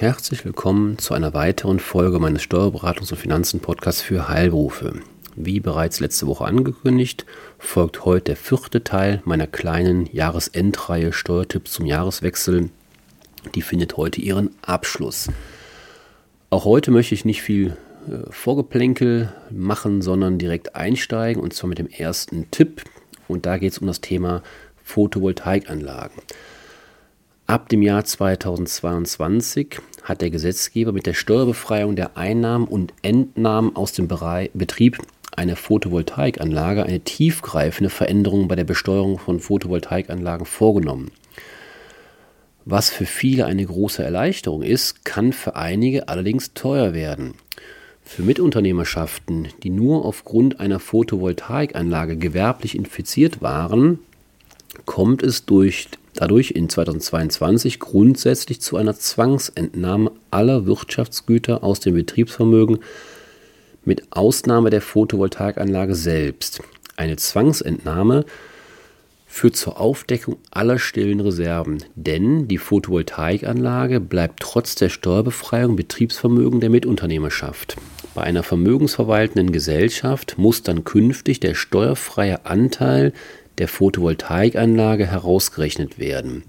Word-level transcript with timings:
Herzlich 0.00 0.46
willkommen 0.46 0.96
zu 0.96 1.12
einer 1.12 1.34
weiteren 1.34 1.78
Folge 1.78 2.20
meines 2.20 2.40
Steuerberatungs- 2.40 3.10
und 3.10 3.18
Finanzen-Podcasts 3.18 4.00
für 4.00 4.30
Heilberufe. 4.30 4.94
Wie 5.36 5.60
bereits 5.60 6.00
letzte 6.00 6.26
Woche 6.26 6.46
angekündigt, 6.46 7.26
folgt 7.58 8.06
heute 8.06 8.24
der 8.24 8.36
vierte 8.36 8.82
Teil 8.82 9.20
meiner 9.26 9.46
kleinen 9.46 10.06
Jahresendreihe 10.06 11.12
Steuertipps 11.12 11.72
zum 11.72 11.84
Jahreswechsel. 11.84 12.70
Die 13.54 13.60
findet 13.60 13.98
heute 13.98 14.22
ihren 14.22 14.48
Abschluss. 14.62 15.28
Auch 16.48 16.64
heute 16.64 16.92
möchte 16.92 17.14
ich 17.14 17.26
nicht 17.26 17.42
viel 17.42 17.76
äh, 18.08 18.22
Vorgeplänkel 18.30 19.30
machen, 19.50 20.00
sondern 20.00 20.38
direkt 20.38 20.76
einsteigen 20.76 21.42
und 21.42 21.52
zwar 21.52 21.68
mit 21.68 21.78
dem 21.78 21.88
ersten 21.88 22.50
Tipp. 22.50 22.84
Und 23.28 23.44
da 23.44 23.58
geht 23.58 23.72
es 23.72 23.78
um 23.80 23.86
das 23.86 24.00
Thema 24.00 24.42
Photovoltaikanlagen. 24.82 26.22
Ab 27.50 27.68
dem 27.68 27.82
Jahr 27.82 28.04
2022 28.04 29.80
hat 30.04 30.20
der 30.20 30.30
Gesetzgeber 30.30 30.92
mit 30.92 31.06
der 31.06 31.14
Steuerbefreiung 31.14 31.96
der 31.96 32.16
Einnahmen 32.16 32.68
und 32.68 32.94
Entnahmen 33.02 33.74
aus 33.74 33.90
dem 33.92 34.06
Betrieb 34.06 34.98
einer 35.34 35.56
Photovoltaikanlage 35.56 36.84
eine 36.84 37.00
tiefgreifende 37.00 37.90
Veränderung 37.90 38.46
bei 38.46 38.54
der 38.54 38.62
Besteuerung 38.62 39.18
von 39.18 39.40
Photovoltaikanlagen 39.40 40.46
vorgenommen. 40.46 41.10
Was 42.66 42.88
für 42.88 43.04
viele 43.04 43.46
eine 43.46 43.66
große 43.66 44.04
Erleichterung 44.04 44.62
ist, 44.62 45.04
kann 45.04 45.32
für 45.32 45.56
einige 45.56 46.06
allerdings 46.06 46.54
teuer 46.54 46.94
werden. 46.94 47.34
Für 48.04 48.22
Mitunternehmerschaften, 48.22 49.48
die 49.64 49.70
nur 49.70 50.04
aufgrund 50.04 50.60
einer 50.60 50.78
Photovoltaikanlage 50.78 52.16
gewerblich 52.16 52.76
infiziert 52.76 53.42
waren, 53.42 53.98
kommt 54.86 55.24
es 55.24 55.46
durch 55.46 55.88
dadurch 56.20 56.50
in 56.50 56.68
2022 56.68 57.80
grundsätzlich 57.80 58.60
zu 58.60 58.76
einer 58.76 58.94
Zwangsentnahme 58.94 60.12
aller 60.30 60.66
Wirtschaftsgüter 60.66 61.64
aus 61.64 61.80
dem 61.80 61.94
Betriebsvermögen 61.94 62.80
mit 63.86 64.02
Ausnahme 64.10 64.68
der 64.68 64.82
Photovoltaikanlage 64.82 65.94
selbst. 65.94 66.60
Eine 66.96 67.16
Zwangsentnahme 67.16 68.26
führt 69.26 69.56
zur 69.56 69.80
Aufdeckung 69.80 70.36
aller 70.50 70.78
stillen 70.78 71.20
Reserven, 71.20 71.84
denn 71.94 72.48
die 72.48 72.58
Photovoltaikanlage 72.58 74.00
bleibt 74.00 74.40
trotz 74.40 74.74
der 74.74 74.90
Steuerbefreiung 74.90 75.74
Betriebsvermögen 75.74 76.60
der 76.60 76.68
Mitunternehmerschaft. 76.68 77.76
Bei 78.14 78.22
einer 78.22 78.42
vermögensverwaltenden 78.42 79.52
Gesellschaft 79.52 80.36
muss 80.36 80.62
dann 80.62 80.84
künftig 80.84 81.40
der 81.40 81.54
steuerfreie 81.54 82.44
Anteil 82.44 83.14
der 83.60 83.68
Photovoltaikanlage 83.68 85.06
herausgerechnet 85.06 85.98
werden. 85.98 86.42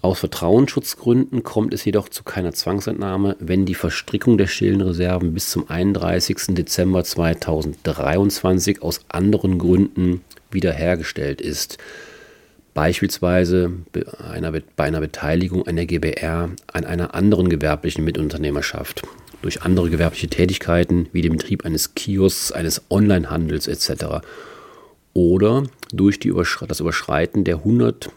Aus 0.00 0.20
Vertrauensschutzgründen 0.20 1.42
kommt 1.42 1.74
es 1.74 1.84
jedoch 1.84 2.08
zu 2.08 2.22
keiner 2.22 2.52
Zwangsentnahme, 2.52 3.34
wenn 3.40 3.66
die 3.66 3.74
Verstrickung 3.74 4.38
der 4.38 4.46
stillen 4.46 4.82
Reserven 4.82 5.34
bis 5.34 5.50
zum 5.50 5.68
31. 5.68 6.54
Dezember 6.54 7.02
2023 7.02 8.82
aus 8.82 9.00
anderen 9.08 9.58
Gründen 9.58 10.20
wiederhergestellt 10.52 11.40
ist. 11.40 11.78
Beispielsweise 12.74 13.72
bei 13.92 14.04
einer, 14.22 14.52
bei 14.52 14.84
einer 14.84 15.00
Beteiligung 15.00 15.66
einer 15.66 15.86
GBR 15.86 16.50
an 16.72 16.84
einer 16.84 17.14
anderen 17.14 17.48
gewerblichen 17.48 18.04
Mitunternehmerschaft, 18.04 19.02
durch 19.42 19.62
andere 19.62 19.90
gewerbliche 19.90 20.28
Tätigkeiten 20.28 21.08
wie 21.12 21.22
den 21.22 21.32
Betrieb 21.32 21.64
eines 21.64 21.94
Kiosks, 21.94 22.52
eines 22.52 22.82
Onlinehandels 22.90 23.66
etc 23.66 24.20
oder 25.18 25.64
durch 25.92 26.20
die 26.20 26.28
Übersch 26.28 26.60
das 26.68 26.78
Überschreiten 26.78 27.42
der 27.42 27.56
100 27.56 28.10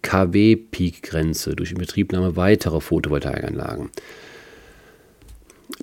kW 0.00 0.56
Peak-Grenze 0.56 1.54
durch 1.54 1.72
Inbetriebnahme 1.72 2.34
weiterer 2.34 2.80
Photovoltaikanlagen. 2.80 3.90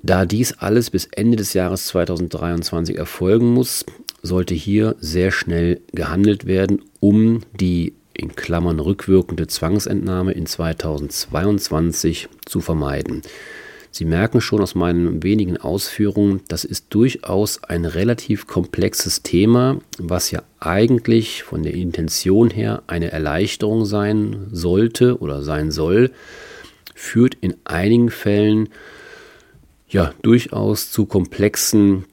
Da 0.02 0.26
dies 0.26 0.58
alles 0.58 0.90
bis 0.90 1.06
Ende 1.12 1.36
des 1.36 1.52
Jahres 1.54 1.86
2023 1.86 2.98
erfolgen 2.98 3.54
muss, 3.54 3.86
sollte 4.22 4.54
hier 4.54 4.96
sehr 4.98 5.30
schnell 5.30 5.80
gehandelt 5.92 6.44
werden, 6.46 6.82
um 6.98 7.42
die 7.60 7.94
in 8.12 8.34
Klammern 8.34 8.80
rückwirkende 8.80 9.46
Zwangsentnahme 9.46 10.32
in 10.32 10.46
2022 10.46 12.28
zu 12.46 12.60
vermeiden. 12.60 13.22
Sie 13.98 14.04
merken 14.04 14.40
schon 14.40 14.62
aus 14.62 14.76
meinen 14.76 15.24
wenigen 15.24 15.56
Ausführungen, 15.56 16.42
das 16.46 16.64
ist 16.64 16.86
durchaus 16.90 17.64
ein 17.64 17.84
relativ 17.84 18.46
komplexes 18.46 19.24
Thema, 19.24 19.80
was 19.98 20.30
ja 20.30 20.44
eigentlich 20.60 21.42
von 21.42 21.64
der 21.64 21.74
Intention 21.74 22.48
her 22.48 22.84
eine 22.86 23.10
Erleichterung 23.10 23.86
sein 23.86 24.46
sollte 24.52 25.18
oder 25.18 25.42
sein 25.42 25.72
soll, 25.72 26.12
führt 26.94 27.34
in 27.40 27.56
einigen 27.64 28.08
Fällen 28.08 28.68
ja 29.88 30.14
durchaus 30.22 30.92
zu 30.92 31.04
komplexen 31.04 32.04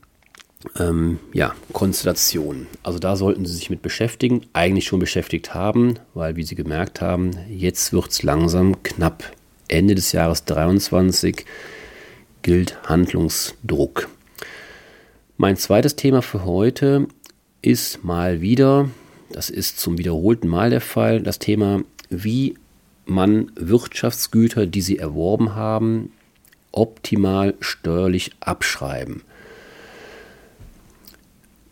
ähm, 0.80 1.20
ja, 1.34 1.54
Konstellationen. 1.72 2.66
Also 2.82 2.98
da 2.98 3.16
sollten 3.16 3.46
Sie 3.46 3.54
sich 3.54 3.70
mit 3.70 3.84
beschäftigen, 3.84 4.42
eigentlich 4.54 4.86
schon 4.86 5.00
beschäftigt 5.00 5.54
haben, 5.54 6.00
weil 6.16 6.36
wie 6.36 6.42
Sie 6.42 6.56
gemerkt 6.56 7.00
haben, 7.00 7.38
jetzt 7.48 7.94
wird 7.94 8.10
es 8.10 8.24
langsam 8.24 8.82
knapp. 8.82 9.24
Ende 9.68 9.96
des 9.96 10.12
Jahres 10.12 10.46
2023 10.46 11.46
gilt 12.46 12.78
Handlungsdruck. 12.88 14.08
Mein 15.36 15.58
zweites 15.58 15.96
Thema 15.96 16.22
für 16.22 16.46
heute 16.46 17.08
ist 17.64 18.04
mal 18.04 18.40
wieder, 18.40 18.88
das 19.32 19.50
ist 19.50 19.80
zum 19.80 19.98
wiederholten 19.98 20.48
Mal 20.48 20.70
der 20.70 20.80
Fall, 20.80 21.24
das 21.24 21.40
Thema, 21.40 21.82
wie 22.12 22.54
man 23.08 23.52
Wirtschaftsgüter, 23.56 24.68
die 24.68 24.82
sie 24.82 25.00
erworben 25.00 25.56
haben, 25.56 26.12
optimal 26.72 27.56
steuerlich 27.62 28.34
abschreiben. 28.42 29.24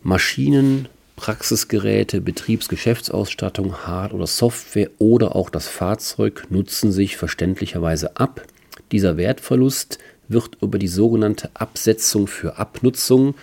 Maschinen, 0.02 0.88
Praxisgeräte, 1.14 2.20
Betriebsgeschäftsausstattung, 2.20 3.86
Hard- 3.86 4.12
oder 4.12 4.26
Software 4.26 4.90
oder 4.98 5.36
auch 5.36 5.50
das 5.50 5.68
Fahrzeug 5.68 6.48
nutzen 6.50 6.90
sich 6.90 7.16
verständlicherweise 7.16 8.16
ab. 8.16 8.44
Dieser 8.90 9.16
Wertverlust 9.16 9.98
wird 10.28 10.58
über 10.60 10.78
die 10.78 10.88
sogenannte 10.88 11.50
Absetzung 11.54 12.26
für 12.26 12.58
Abnutzung, 12.58 13.34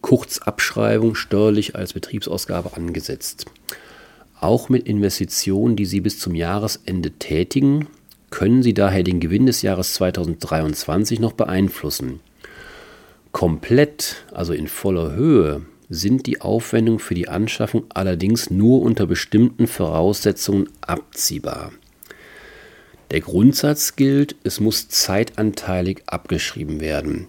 kurz 0.00 0.38
Abschreibung, 0.38 1.14
steuerlich 1.14 1.74
als 1.74 1.92
Betriebsausgabe 1.92 2.74
angesetzt. 2.74 3.46
Auch 4.40 4.68
mit 4.68 4.86
Investitionen, 4.86 5.76
die 5.76 5.86
Sie 5.86 6.00
bis 6.00 6.18
zum 6.18 6.34
Jahresende 6.34 7.10
tätigen, 7.12 7.88
können 8.30 8.62
Sie 8.62 8.74
daher 8.74 9.02
den 9.02 9.20
Gewinn 9.20 9.46
des 9.46 9.62
Jahres 9.62 9.94
2023 9.94 11.20
noch 11.20 11.32
beeinflussen. 11.32 12.20
Komplett, 13.32 14.24
also 14.32 14.52
in 14.52 14.68
voller 14.68 15.14
Höhe, 15.14 15.62
sind 15.88 16.26
die 16.26 16.40
Aufwendungen 16.40 16.98
für 16.98 17.14
die 17.14 17.28
Anschaffung 17.28 17.84
allerdings 17.90 18.50
nur 18.50 18.82
unter 18.82 19.06
bestimmten 19.06 19.66
Voraussetzungen 19.66 20.68
abziehbar. 20.80 21.72
Der 23.12 23.20
Grundsatz 23.20 23.94
gilt, 23.94 24.34
es 24.42 24.58
muss 24.58 24.88
zeitanteilig 24.88 26.02
abgeschrieben 26.06 26.80
werden. 26.80 27.28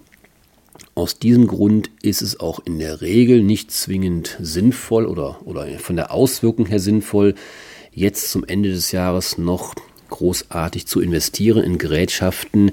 Aus 0.96 1.20
diesem 1.20 1.46
Grund 1.46 1.90
ist 2.02 2.20
es 2.20 2.40
auch 2.40 2.58
in 2.64 2.80
der 2.80 3.00
Regel 3.00 3.42
nicht 3.42 3.70
zwingend 3.70 4.36
sinnvoll 4.40 5.06
oder, 5.06 5.46
oder 5.46 5.68
von 5.78 5.94
der 5.94 6.10
Auswirkung 6.10 6.66
her 6.66 6.80
sinnvoll, 6.80 7.36
jetzt 7.92 8.32
zum 8.32 8.44
Ende 8.44 8.70
des 8.70 8.90
Jahres 8.90 9.38
noch 9.38 9.76
großartig 10.10 10.86
zu 10.86 11.00
investieren 11.00 11.62
in 11.62 11.78
Gerätschaften, 11.78 12.72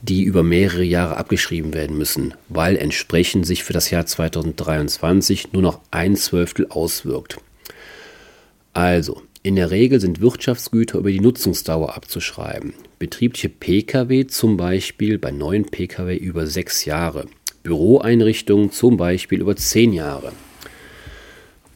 die 0.00 0.22
über 0.22 0.42
mehrere 0.42 0.84
Jahre 0.84 1.18
abgeschrieben 1.18 1.74
werden 1.74 1.98
müssen, 1.98 2.32
weil 2.48 2.76
entsprechend 2.76 3.46
sich 3.46 3.64
für 3.64 3.74
das 3.74 3.90
Jahr 3.90 4.06
2023 4.06 5.52
nur 5.52 5.62
noch 5.62 5.80
ein 5.90 6.16
Zwölftel 6.16 6.68
auswirkt. 6.70 7.36
Also, 8.72 9.22
in 9.42 9.56
der 9.56 9.70
Regel 9.70 10.00
sind 10.00 10.20
Wirtschaftsgüter 10.20 10.98
über 10.98 11.10
die 11.10 11.20
Nutzungsdauer 11.20 11.96
abzuschreiben. 11.96 12.74
Betriebliche 12.98 13.48
Pkw 13.48 14.26
zum 14.26 14.56
Beispiel 14.56 15.18
bei 15.18 15.30
neuen 15.30 15.64
Pkw 15.64 16.16
über 16.16 16.46
sechs 16.46 16.84
Jahre. 16.84 17.26
Büroeinrichtungen 17.62 18.72
zum 18.72 18.96
Beispiel 18.96 19.40
über 19.40 19.54
zehn 19.56 19.92
Jahre. 19.92 20.32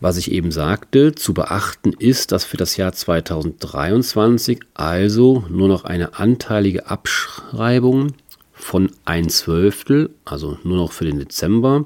Was 0.00 0.16
ich 0.16 0.32
eben 0.32 0.50
sagte, 0.50 1.14
zu 1.14 1.32
beachten 1.32 1.92
ist, 1.96 2.32
dass 2.32 2.44
für 2.44 2.56
das 2.56 2.76
Jahr 2.76 2.92
2023 2.92 4.58
also 4.74 5.44
nur 5.48 5.68
noch 5.68 5.84
eine 5.84 6.18
anteilige 6.18 6.88
Abschreibung 6.88 8.14
von 8.52 8.90
ein 9.04 9.28
Zwölftel, 9.28 10.10
also 10.24 10.58
nur 10.64 10.76
noch 10.76 10.90
für 10.90 11.04
den 11.04 11.20
Dezember, 11.20 11.84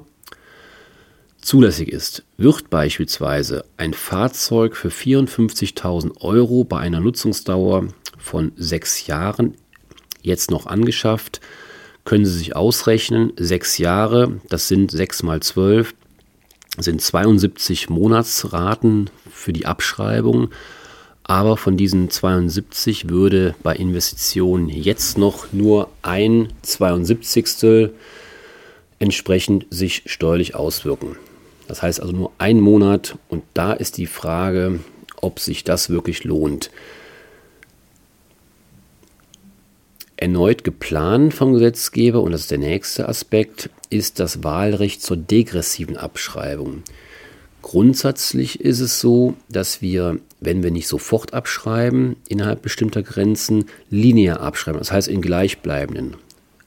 zulässig 1.47 1.87
ist. 1.87 2.23
Wird 2.35 2.69
beispielsweise 2.69 3.63
ein 3.77 3.93
Fahrzeug 3.93 4.75
für 4.75 4.89
54.000 4.89 6.19
Euro 6.19 6.65
bei 6.65 6.79
einer 6.79 6.99
Nutzungsdauer 6.99 7.87
von 8.17 8.51
sechs 8.57 9.07
Jahren 9.07 9.55
jetzt 10.21 10.51
noch 10.51 10.65
angeschafft, 10.65 11.39
können 12.03 12.25
Sie 12.25 12.37
sich 12.37 12.55
ausrechnen, 12.55 13.31
sechs 13.37 13.77
Jahre, 13.77 14.41
das 14.49 14.67
sind 14.67 14.91
sechs 14.91 15.23
mal 15.23 15.39
zwölf, 15.41 15.95
sind 16.77 17.01
72 17.01 17.89
Monatsraten 17.89 19.09
für 19.31 19.53
die 19.53 19.65
Abschreibung. 19.65 20.49
Aber 21.23 21.55
von 21.55 21.77
diesen 21.77 22.09
72 22.09 23.09
würde 23.09 23.55
bei 23.63 23.73
Investitionen 23.73 24.67
jetzt 24.67 25.17
noch 25.17 25.53
nur 25.53 25.89
ein 26.01 26.51
72. 26.61 27.89
entsprechend 28.99 29.65
sich 29.69 30.03
steuerlich 30.07 30.53
auswirken. 30.55 31.17
Das 31.67 31.81
heißt 31.81 32.01
also 32.01 32.13
nur 32.13 32.31
ein 32.37 32.59
Monat 32.59 33.17
und 33.29 33.43
da 33.53 33.73
ist 33.73 33.97
die 33.97 34.07
Frage, 34.07 34.79
ob 35.21 35.39
sich 35.39 35.63
das 35.63 35.89
wirklich 35.89 36.23
lohnt. 36.23 36.71
Erneut 40.15 40.63
geplant 40.63 41.33
vom 41.33 41.53
Gesetzgeber, 41.53 42.21
und 42.21 42.31
das 42.31 42.41
ist 42.41 42.51
der 42.51 42.57
nächste 42.57 43.07
Aspekt, 43.07 43.69
ist 43.91 44.19
das 44.19 44.43
Wahlrecht 44.43 45.03
zur 45.03 45.15
degressiven 45.15 45.95
Abschreibung. 45.95 46.81
Grundsätzlich 47.61 48.61
ist 48.61 48.79
es 48.79 48.99
so, 48.99 49.35
dass 49.49 49.81
wir, 49.81 50.19
wenn 50.39 50.63
wir 50.63 50.71
nicht 50.71 50.87
sofort 50.87 51.33
abschreiben, 51.33 52.15
innerhalb 52.29 52.61
bestimmter 52.61 53.03
Grenzen 53.03 53.65
linear 53.89 54.39
abschreiben, 54.39 54.79
das 54.79 54.91
heißt 54.91 55.07
in 55.07 55.21
gleichbleibenden 55.21 56.15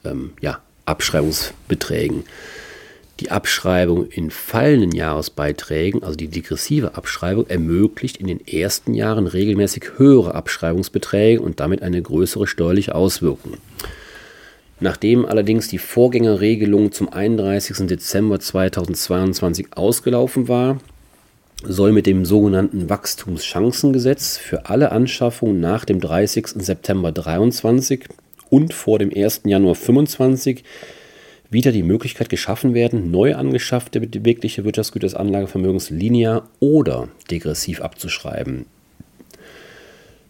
ähm, 0.04 0.32
ja, 0.40 0.60
Abschreibungsbeträgen. 0.84 2.24
Die 3.20 3.30
Abschreibung 3.30 4.06
in 4.06 4.30
fallenden 4.30 4.92
Jahresbeiträgen, 4.92 6.02
also 6.02 6.16
die 6.16 6.28
degressive 6.28 6.94
Abschreibung, 6.94 7.46
ermöglicht 7.48 8.16
in 8.16 8.26
den 8.26 8.46
ersten 8.46 8.94
Jahren 8.94 9.26
regelmäßig 9.26 9.98
höhere 9.98 10.34
Abschreibungsbeträge 10.34 11.42
und 11.42 11.60
damit 11.60 11.82
eine 11.82 12.00
größere 12.00 12.46
steuerliche 12.46 12.94
Auswirkung. 12.94 13.58
Nachdem 14.80 15.26
allerdings 15.26 15.68
die 15.68 15.76
Vorgängerregelung 15.76 16.92
zum 16.92 17.12
31. 17.12 17.86
Dezember 17.86 18.40
2022 18.40 19.76
ausgelaufen 19.76 20.48
war, 20.48 20.80
soll 21.62 21.92
mit 21.92 22.06
dem 22.06 22.24
sogenannten 22.24 22.88
Wachstumschancengesetz 22.88 24.38
für 24.38 24.64
alle 24.64 24.92
Anschaffungen 24.92 25.60
nach 25.60 25.84
dem 25.84 26.00
30. 26.00 26.46
September 26.56 27.14
2023 27.14 28.06
und 28.48 28.72
vor 28.72 28.98
dem 28.98 29.12
1. 29.14 29.42
Januar 29.44 29.74
2025 29.74 30.64
wieder 31.50 31.72
die 31.72 31.82
Möglichkeit 31.82 32.28
geschaffen 32.28 32.74
werden, 32.74 33.10
neu 33.10 33.34
angeschaffte 33.34 34.00
bewegliche 34.00 34.64
Wirtschaftsgüter 34.64 35.06
des 35.06 35.14
Anlagevermögens 35.14 35.90
linear 35.90 36.48
oder 36.60 37.08
degressiv 37.30 37.80
abzuschreiben. 37.80 38.66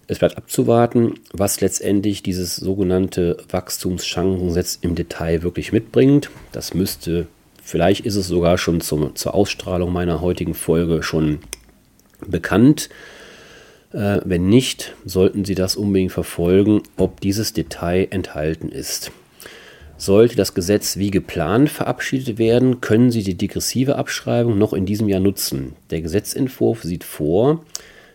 Es 0.06 0.18
bleibt 0.18 0.38
abzuwarten, 0.38 1.14
was 1.32 1.60
letztendlich 1.60 2.24
dieses 2.24 2.56
sogenannte 2.56 3.36
Wachstumschancengesetz 3.48 4.78
im 4.80 4.96
Detail 4.96 5.44
wirklich 5.44 5.70
mitbringt. 5.70 6.30
Das 6.50 6.74
müsste, 6.74 7.28
vielleicht 7.62 8.06
ist 8.06 8.16
es 8.16 8.26
sogar 8.26 8.58
schon 8.58 8.80
zum, 8.80 9.14
zur 9.14 9.34
Ausstrahlung 9.34 9.92
meiner 9.92 10.20
heutigen 10.20 10.54
Folge 10.54 11.04
schon 11.04 11.38
bekannt. 12.26 12.88
Äh, 13.92 14.20
wenn 14.24 14.48
nicht, 14.48 14.96
sollten 15.04 15.44
Sie 15.44 15.54
das 15.54 15.76
unbedingt 15.76 16.10
verfolgen, 16.10 16.82
ob 16.96 17.20
dieses 17.20 17.52
Detail 17.52 18.08
enthalten 18.10 18.68
ist. 18.68 19.12
Sollte 20.00 20.34
das 20.34 20.54
Gesetz 20.54 20.96
wie 20.96 21.10
geplant 21.10 21.68
verabschiedet 21.68 22.38
werden, 22.38 22.80
können 22.80 23.10
Sie 23.10 23.22
die 23.22 23.36
degressive 23.36 23.96
Abschreibung 23.96 24.56
noch 24.56 24.72
in 24.72 24.86
diesem 24.86 25.10
Jahr 25.10 25.20
nutzen. 25.20 25.74
Der 25.90 26.00
Gesetzentwurf 26.00 26.82
sieht 26.82 27.04
vor, 27.04 27.62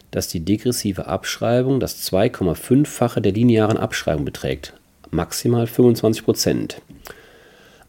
dass 0.10 0.28
die 0.28 0.40
degressive 0.40 1.06
Abschreibung 1.06 1.80
das 1.80 2.12
2,5-fache 2.12 3.22
der 3.22 3.34
linearen 3.34 3.78
Abschreibung 3.78 4.26
beträgt, 4.26 4.74
maximal 5.12 5.68
25 5.68 6.26
Prozent. 6.26 6.82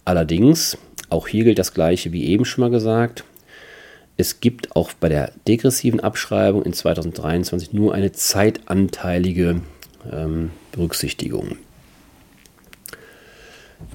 Allerdings, 0.04 0.76
auch 1.08 1.26
hier 1.26 1.44
gilt 1.44 1.58
das 1.58 1.72
gleiche 1.72 2.12
wie 2.12 2.26
eben 2.26 2.44
schon 2.44 2.64
mal 2.64 2.70
gesagt, 2.70 3.24
es 4.18 4.40
gibt 4.40 4.76
auch 4.76 4.92
bei 4.92 5.08
der 5.08 5.32
degressiven 5.48 6.00
Abschreibung 6.00 6.64
in 6.64 6.74
2023 6.74 7.72
nur 7.72 7.94
eine 7.94 8.12
zeitanteilige 8.12 9.62
ähm, 10.12 10.50
Berücksichtigung. 10.72 11.56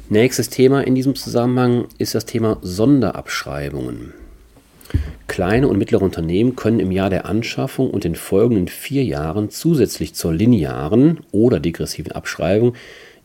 Nächstes 0.09 0.49
Thema 0.49 0.81
in 0.81 0.95
diesem 0.95 1.15
Zusammenhang 1.15 1.87
ist 1.97 2.15
das 2.15 2.25
Thema 2.25 2.57
Sonderabschreibungen. 2.61 4.13
Kleine 5.27 5.69
und 5.69 5.77
mittlere 5.77 6.01
Unternehmen 6.01 6.57
können 6.57 6.81
im 6.81 6.91
Jahr 6.91 7.09
der 7.09 7.25
Anschaffung 7.25 7.89
und 7.89 8.03
in 8.03 8.15
folgenden 8.15 8.67
vier 8.67 9.03
Jahren 9.03 9.49
zusätzlich 9.49 10.13
zur 10.13 10.33
linearen 10.33 11.21
oder 11.31 11.59
degressiven 11.59 12.11
Abschreibung 12.11 12.75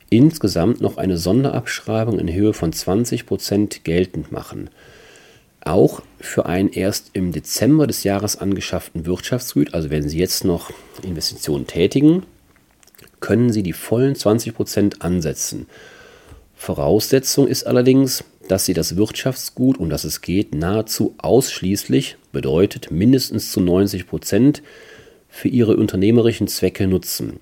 insgesamt 0.09 0.81
noch 0.81 0.99
eine 0.99 1.19
Sonderabschreibung 1.19 2.21
in 2.21 2.33
Höhe 2.33 2.53
von 2.53 2.73
20% 2.73 3.83
geltend 3.83 4.31
machen. 4.31 4.71
Auch 5.61 6.03
für 6.21 6.47
einen 6.47 6.69
erst 6.69 7.11
im 7.13 7.33
Dezember 7.33 7.89
des 7.89 8.05
Jahres 8.05 8.37
angeschafften 8.37 9.05
Wirtschaftsgüt, 9.05 9.75
also 9.75 9.91
wenn 9.91 10.09
Sie 10.09 10.19
jetzt 10.19 10.45
noch 10.45 10.71
Investitionen 11.03 11.67
tätigen, 11.67 12.23
können 13.19 13.51
Sie 13.51 13.65
die 13.65 13.73
vollen 13.73 14.15
20% 14.15 15.01
ansetzen. 15.01 15.67
Voraussetzung 16.57 17.47
ist 17.47 17.67
allerdings, 17.67 18.25
dass 18.49 18.65
sie 18.65 18.73
das 18.75 18.97
Wirtschaftsgut, 18.97 19.79
um 19.79 19.91
das 19.91 20.05
es 20.05 20.23
geht, 20.23 20.55
nahezu 20.55 21.15
ausschließlich, 21.19 22.17
bedeutet 22.33 22.91
mindestens 22.91 23.53
zu 23.53 23.61
90 23.61 24.09
Prozent, 24.09 24.63
für 25.29 25.49
ihre 25.49 25.77
unternehmerischen 25.77 26.49
Zwecke 26.49 26.87
nutzen. 26.87 27.39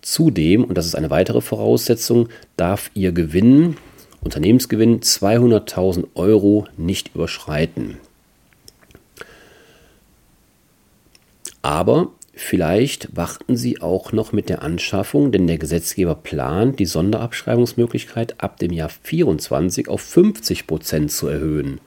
Zudem, 0.00 0.64
und 0.64 0.78
das 0.78 0.86
ist 0.86 0.94
eine 0.94 1.10
weitere 1.10 1.40
Voraussetzung, 1.40 2.28
darf 2.56 2.90
ihr 2.94 3.12
Gewinn, 3.12 3.76
Unternehmensgewinn 4.20 5.00
200.000 5.00 6.06
Euro 6.14 6.66
nicht 6.76 7.14
überschreiten. 7.14 7.98
Aber 11.62 12.12
Vielleicht 12.40 13.16
warten 13.16 13.56
Sie 13.56 13.80
auch 13.82 14.12
noch 14.12 14.30
mit 14.30 14.48
der 14.48 14.62
Anschaffung, 14.62 15.32
denn 15.32 15.48
der 15.48 15.58
Gesetzgeber 15.58 16.14
plant, 16.14 16.78
die 16.78 16.86
Sonderabschreibungsmöglichkeit 16.86 18.40
ab 18.40 18.58
dem 18.58 18.72
Jahr 18.72 18.90
24 18.90 19.88
auf 19.88 20.00
50 20.02 20.68
Prozent 20.68 21.10
zu 21.10 21.26
erhöhen. 21.26 21.80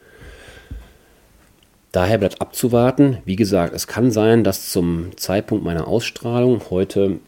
Daher 1.94 2.18
bleibt 2.18 2.42
abzuwarten. 2.42 3.19
Wie 3.24 3.38
gesagt, 3.38 3.74
es 3.74 3.88
kann 3.88 4.12
sein, 4.12 4.44
dass 4.44 4.69
zum 4.69 5.15
Zeitpunkt 5.15 5.63
meiner 5.63 5.88
Ausstrahlung 5.88 6.62
heute 6.69 7.19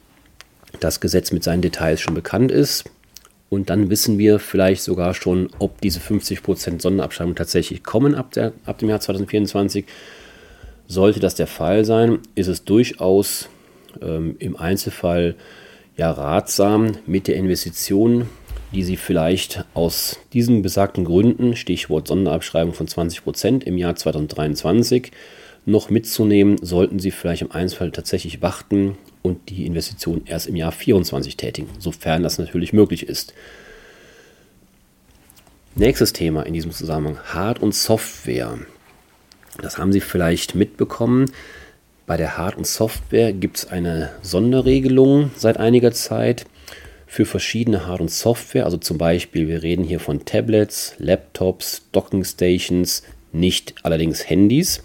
das 0.81 0.99
Gesetz 0.99 1.31
mit 1.31 1.45
seinen 1.45 1.61
Details 1.61 2.01
schon 2.01 2.15
bekannt 2.15 2.51
ist. 2.51 2.83
Und 3.49 3.69
dann 3.69 3.89
wissen 3.89 4.17
wir 4.17 4.37
vielleicht 4.37 4.83
sogar 4.83 5.13
schon, 5.13 5.49
ob 5.59 5.79
diese 5.79 6.01
50% 6.01 6.81
Sonderabschreibung 6.81 7.35
tatsächlich 7.35 7.83
kommen 7.83 8.15
ab, 8.15 8.31
der, 8.33 8.51
ab 8.65 8.79
dem 8.79 8.89
Jahr 8.89 8.99
2024 8.99 9.85
sollte 10.87 11.19
das 11.19 11.35
der 11.35 11.47
Fall 11.47 11.85
sein, 11.85 12.19
ist 12.35 12.47
es 12.47 12.63
durchaus 12.63 13.49
ähm, 14.01 14.35
im 14.39 14.57
Einzelfall 14.57 15.35
ja 15.97 16.11
ratsam, 16.11 16.93
mit 17.05 17.27
der 17.27 17.35
Investition, 17.35 18.27
die 18.73 18.83
Sie 18.83 18.97
vielleicht 18.97 19.65
aus 19.73 20.19
diesen 20.33 20.61
besagten 20.61 21.05
Gründen, 21.05 21.55
Stichwort 21.55 22.07
Sonderabschreibung 22.07 22.73
von 22.73 22.87
20% 22.87 23.63
im 23.63 23.77
Jahr 23.77 23.95
2023, 23.95 25.11
noch 25.65 25.89
mitzunehmen, 25.89 26.57
sollten 26.61 26.99
Sie 26.99 27.11
vielleicht 27.11 27.43
im 27.43 27.51
Einzelfall 27.51 27.91
tatsächlich 27.91 28.41
warten 28.41 28.97
und 29.21 29.49
die 29.49 29.65
Investition 29.65 30.23
erst 30.25 30.47
im 30.47 30.55
Jahr 30.55 30.71
2024 30.71 31.37
tätigen, 31.37 31.69
sofern 31.79 32.23
das 32.23 32.37
natürlich 32.37 32.73
möglich 32.73 33.07
ist. 33.07 33.33
Nächstes 35.75 36.13
Thema 36.13 36.43
in 36.43 36.53
diesem 36.53 36.71
Zusammenhang, 36.71 37.17
Hard- 37.33 37.61
und 37.61 37.73
Software. 37.73 38.59
Das 39.61 39.77
haben 39.77 39.93
Sie 39.93 40.01
vielleicht 40.01 40.55
mitbekommen. 40.55 41.31
Bei 42.05 42.17
der 42.17 42.37
und 42.57 42.67
Software 42.67 43.31
gibt 43.31 43.57
es 43.57 43.65
eine 43.67 44.11
Sonderregelung 44.21 45.31
seit 45.37 45.57
einiger 45.57 45.93
Zeit 45.93 46.45
für 47.07 47.25
verschiedene 47.25 47.87
Hard- 47.87 48.01
und 48.01 48.11
Software. 48.11 48.65
Also 48.65 48.77
zum 48.77 48.97
Beispiel, 48.97 49.47
wir 49.47 49.63
reden 49.63 49.83
hier 49.83 49.99
von 49.99 50.25
Tablets, 50.25 50.95
Laptops, 50.97 51.83
Docking 51.91 52.23
Stations, 52.23 53.03
nicht 53.31 53.75
allerdings 53.83 54.29
Handys. 54.29 54.83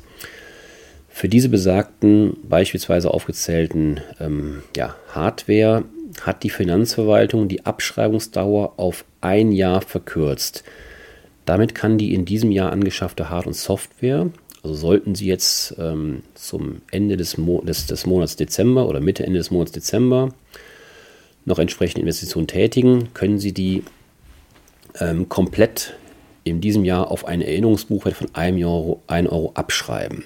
Für 1.08 1.28
diese 1.28 1.48
besagten, 1.48 2.36
beispielsweise 2.44 3.12
aufgezählten 3.12 4.00
ähm, 4.20 4.62
ja, 4.76 4.94
Hardware 5.08 5.84
hat 6.20 6.42
die 6.44 6.50
Finanzverwaltung 6.50 7.48
die 7.48 7.66
Abschreibungsdauer 7.66 8.74
auf 8.76 9.04
ein 9.20 9.50
Jahr 9.50 9.80
verkürzt. 9.80 10.62
Damit 11.44 11.74
kann 11.74 11.98
die 11.98 12.14
in 12.14 12.24
diesem 12.24 12.52
Jahr 12.52 12.70
angeschaffte 12.72 13.30
Hard- 13.30 13.46
und 13.46 13.56
Software 13.56 14.30
also 14.62 14.74
sollten 14.74 15.14
Sie 15.14 15.26
jetzt 15.26 15.74
ähm, 15.78 16.22
zum 16.34 16.82
Ende 16.90 17.16
des, 17.16 17.38
Mo 17.38 17.60
des, 17.62 17.86
des, 17.86 18.06
Monats 18.06 18.36
Dezember 18.36 18.88
oder 18.88 19.00
Mitte, 19.00 19.24
Ende 19.24 19.38
des 19.38 19.50
Monats 19.50 19.72
Dezember 19.72 20.30
noch 21.44 21.58
entsprechende 21.58 22.02
Investitionen 22.02 22.46
tätigen, 22.46 23.14
können 23.14 23.38
Sie 23.38 23.52
die 23.52 23.84
ähm, 25.00 25.28
komplett 25.28 25.94
in 26.44 26.60
diesem 26.60 26.84
Jahr 26.84 27.10
auf 27.10 27.24
einen 27.24 27.42
Erinnerungsbuchwert 27.42 28.16
von 28.16 28.34
1 28.34 28.64
Euro, 28.64 29.02
1 29.06 29.28
Euro 29.28 29.52
abschreiben. 29.54 30.24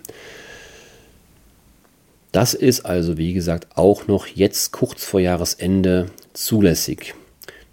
Das 2.32 2.54
ist 2.54 2.86
also, 2.86 3.18
wie 3.18 3.34
gesagt, 3.34 3.76
auch 3.76 4.06
noch 4.06 4.26
jetzt 4.26 4.72
kurz 4.72 5.04
vor 5.04 5.20
Jahresende 5.20 6.06
zulässig. 6.32 7.14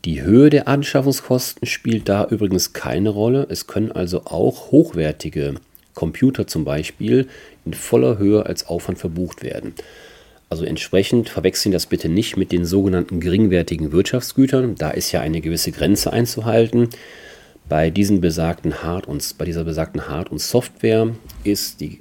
Die 0.05 0.21
Höhe 0.21 0.49
der 0.49 0.67
Anschaffungskosten 0.67 1.65
spielt 1.65 2.09
da 2.09 2.25
übrigens 2.25 2.73
keine 2.73 3.09
Rolle. 3.09 3.47
Es 3.49 3.67
können 3.67 3.91
also 3.91 4.25
auch 4.25 4.71
hochwertige 4.71 5.55
Computer 5.99 6.47
zum 6.47 6.63
Beispiel 6.63 7.27
in 7.65 7.73
voller 7.73 8.17
Höhe 8.17 8.45
als 8.45 8.67
Aufwand 8.67 8.99
verbucht 8.99 9.43
werden. 9.43 9.73
Also 10.49 10.63
entsprechend 10.63 11.27
verwechseln 11.27 11.73
das 11.73 11.87
bitte 11.87 12.07
nicht 12.07 12.37
mit 12.37 12.53
den 12.53 12.63
sogenannten 12.63 13.19
geringwertigen 13.19 13.91
Wirtschaftsgütern. 13.91 14.75
Da 14.75 14.91
ist 14.91 15.11
ja 15.11 15.19
eine 15.19 15.41
gewisse 15.41 15.73
Grenze 15.73 16.13
einzuhalten. 16.13 16.87
Bei, 17.67 17.89
diesen 17.89 18.21
besagten 18.21 18.81
Hard 18.81 19.07
und, 19.07 19.37
bei 19.37 19.43
dieser 19.43 19.65
besagten 19.65 20.07
Hard- 20.07 20.31
und 20.31 20.39
Software 20.39 21.13
ist 21.43 21.81
die, 21.81 21.99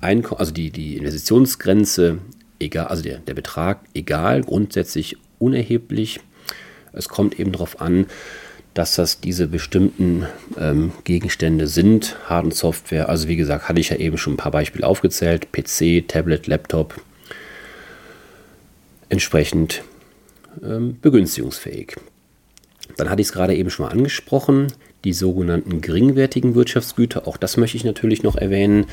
Einko 0.00 0.34
also 0.34 0.52
die, 0.52 0.70
die 0.70 0.96
Investitionsgrenze 0.96 2.18
egal, 2.58 2.88
also 2.88 3.04
der, 3.04 3.18
der 3.18 3.34
Betrag 3.34 3.82
egal, 3.94 4.42
grundsätzlich 4.42 5.16
unerheblich. 5.38 6.18
Es 6.92 7.08
kommt 7.08 7.38
eben 7.38 7.52
darauf 7.52 7.80
an, 7.80 8.06
dass 8.78 8.94
das 8.94 9.20
diese 9.20 9.48
bestimmten 9.48 10.24
ähm, 10.56 10.92
Gegenstände 11.02 11.66
sind, 11.66 12.16
und 12.30 12.54
Software. 12.54 13.08
Also 13.08 13.26
wie 13.26 13.34
gesagt, 13.34 13.68
hatte 13.68 13.80
ich 13.80 13.88
ja 13.88 13.96
eben 13.96 14.18
schon 14.18 14.34
ein 14.34 14.36
paar 14.36 14.52
Beispiele 14.52 14.86
aufgezählt. 14.86 15.50
PC, 15.50 16.06
Tablet, 16.06 16.46
Laptop. 16.46 16.94
Entsprechend 19.08 19.82
ähm, 20.62 20.96
begünstigungsfähig. 21.02 21.96
Dann 22.96 23.10
hatte 23.10 23.20
ich 23.20 23.26
es 23.26 23.32
gerade 23.32 23.56
eben 23.56 23.68
schon 23.68 23.86
mal 23.86 23.90
angesprochen, 23.90 24.68
die 25.02 25.12
sogenannten 25.12 25.80
geringwertigen 25.80 26.54
Wirtschaftsgüter. 26.54 27.26
Auch 27.26 27.36
das 27.36 27.56
möchte 27.56 27.76
ich 27.76 27.84
natürlich 27.84 28.22
noch 28.22 28.36
erwähnen. 28.36 28.86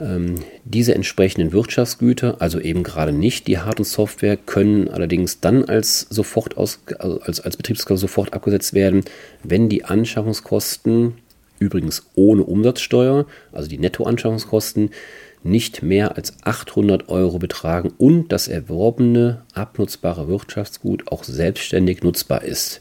Ähm, 0.00 0.40
diese 0.64 0.94
entsprechenden 0.94 1.52
Wirtschaftsgüter, 1.52 2.40
also 2.40 2.58
eben 2.58 2.82
gerade 2.82 3.12
nicht 3.12 3.46
die 3.46 3.58
Hard- 3.58 3.78
und 3.78 3.84
Software, 3.84 4.36
können 4.36 4.88
allerdings 4.88 5.40
dann 5.40 5.64
als, 5.64 6.00
sofort 6.10 6.56
aus, 6.56 6.80
also 6.98 7.20
als, 7.20 7.40
als 7.40 7.56
Betriebskosten 7.56 8.08
sofort 8.08 8.32
abgesetzt 8.32 8.74
werden, 8.74 9.04
wenn 9.44 9.68
die 9.68 9.84
Anschaffungskosten, 9.84 11.14
übrigens 11.60 12.06
ohne 12.16 12.42
Umsatzsteuer, 12.42 13.26
also 13.52 13.68
die 13.68 13.78
Nettoanschaffungskosten, 13.78 14.90
nicht 15.44 15.82
mehr 15.82 16.16
als 16.16 16.34
800 16.42 17.08
Euro 17.08 17.38
betragen 17.38 17.92
und 17.98 18.32
das 18.32 18.48
erworbene 18.48 19.42
abnutzbare 19.52 20.26
Wirtschaftsgut 20.26 21.12
auch 21.12 21.22
selbstständig 21.22 22.02
nutzbar 22.02 22.42
ist. 22.42 22.80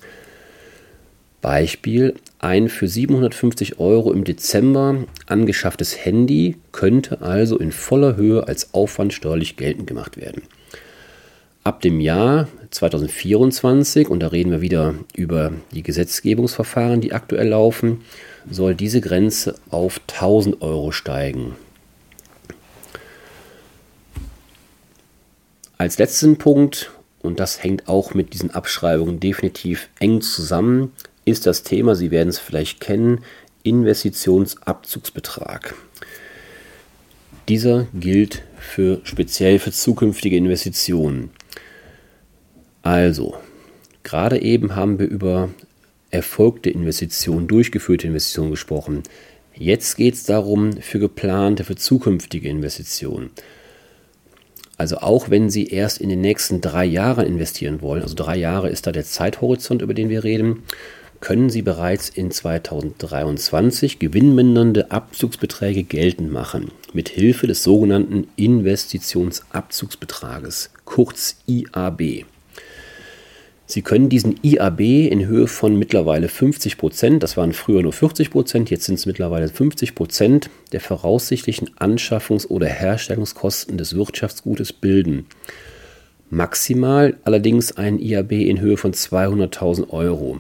Beispiel, 1.42 2.16
ein 2.44 2.68
für 2.68 2.88
750 2.88 3.80
Euro 3.80 4.12
im 4.12 4.24
Dezember 4.24 5.06
angeschafftes 5.28 6.06
Handy 6.06 6.58
könnte 6.72 7.22
also 7.22 7.58
in 7.58 7.72
voller 7.72 8.16
Höhe 8.18 8.48
als 8.48 8.74
Aufwand 8.74 9.14
steuerlich 9.14 9.56
geltend 9.56 9.88
gemacht 9.88 10.18
werden. 10.18 10.44
Ab 11.64 11.82
dem 11.82 12.02
Jahr 12.02 12.50
2024, 12.72 14.10
und 14.10 14.20
da 14.20 14.28
reden 14.28 14.52
wir 14.52 14.60
wieder 14.60 14.96
über 15.16 15.54
die 15.72 15.84
Gesetzgebungsverfahren, 15.84 17.00
die 17.00 17.14
aktuell 17.14 17.48
laufen, 17.48 18.02
soll 18.50 18.76
diese 18.76 19.00
Grenze 19.00 19.56
auf 19.70 20.02
1000 20.12 20.62
Euro 20.62 20.92
steigen. 20.92 21.56
Als 25.78 25.98
letzten 25.98 26.38
Punkt, 26.38 26.92
und 27.22 27.40
das 27.40 27.64
hängt 27.64 27.88
auch 27.88 28.14
mit 28.14 28.34
diesen 28.34 28.52
Abschreibungen 28.52 29.22
definitiv 29.22 29.88
eng 30.00 30.20
zusammen, 30.20 30.92
ist 31.26 31.46
das 31.46 31.64
Thema, 31.64 31.96
Sie 31.96 32.12
werden 32.12 32.30
es 32.30 32.40
vielleicht 32.40 32.80
kennen, 32.80 33.24
Investitionsabzugsbetrag. 33.64 35.76
Dieser 37.48 37.88
gilt 37.94 38.44
für 38.58 39.02
speziell 39.04 39.60
für 39.60 39.72
zukünftige 39.72 40.38
Investitionen. 40.38 41.32
Also, 42.82 43.36
gerade 44.04 44.42
eben 44.42 44.76
haben 44.76 45.00
wir 45.00 45.08
über 45.08 45.50
erfolgte 46.10 46.70
Investitionen, 46.70 47.48
durchgeführte 47.48 48.08
Investitionen 48.08 48.52
gesprochen. 48.52 49.04
Jetzt 49.56 49.98
geht 49.98 50.14
es 50.14 50.24
darum 50.24 50.74
für 50.74 51.00
geplante, 51.00 51.64
für 51.64 51.76
zukünftige 51.76 52.50
Investitionen. 52.50 53.32
Also 54.78 54.98
auch 54.98 55.30
wenn 55.30 55.50
Sie 55.50 55.68
erst 55.68 56.00
in 56.00 56.10
den 56.10 56.22
nächsten 56.22 56.62
drei 56.62 56.86
Jahren 56.86 57.26
investieren 57.26 57.82
wollen, 57.82 58.02
also 58.02 58.16
drei 58.16 58.36
Jahre 58.36 58.70
ist 58.70 58.88
da 58.88 58.92
der 58.92 59.06
Zeithorizont, 59.06 59.82
über 59.82 59.94
den 59.94 60.10
wir 60.10 60.24
reden, 60.24 60.64
können 61.24 61.50
Sie 61.50 61.62
bereits 61.62 62.10
in 62.10 62.32
2023 62.32 63.98
gewinnmindernde 63.98 64.92
Abzugsbeträge 64.92 65.84
geltend 65.84 66.34
machen, 66.34 66.72
mit 66.92 67.08
Hilfe 67.08 67.48
des 67.48 67.64
sogenannten 67.64 68.28
Investitionsabzugsbetrages, 68.36 70.72
kurz 70.84 71.38
IAB. 71.48 72.26
Sie 73.66 73.82
können 73.84 74.10
diesen 74.10 74.36
IAB 74.44 74.82
in 74.82 75.26
Höhe 75.26 75.48
von 75.48 75.80
mittlerweile 75.80 76.28
50 76.28 76.78
Prozent, 76.78 77.24
das 77.24 77.38
waren 77.38 77.54
früher 77.54 77.84
nur 77.84 77.94
40 77.94 78.30
Prozent, 78.30 78.70
jetzt 78.70 78.84
sind 78.84 78.96
es 78.96 79.06
mittlerweile 79.06 79.48
50 79.48 79.96
Prozent 79.96 80.50
der 80.74 80.82
voraussichtlichen 80.82 81.70
Anschaffungs- 81.80 82.50
oder 82.50 82.68
Herstellungskosten 82.68 83.78
des 83.78 83.96
Wirtschaftsgutes 83.96 84.74
bilden. 84.74 85.28
Maximal 86.30 87.16
allerdings 87.24 87.78
ein 87.78 87.98
IAB 87.98 88.34
in 88.34 88.60
Höhe 88.60 88.76
von 88.76 88.92
200.000 88.92 89.90
Euro. 89.92 90.40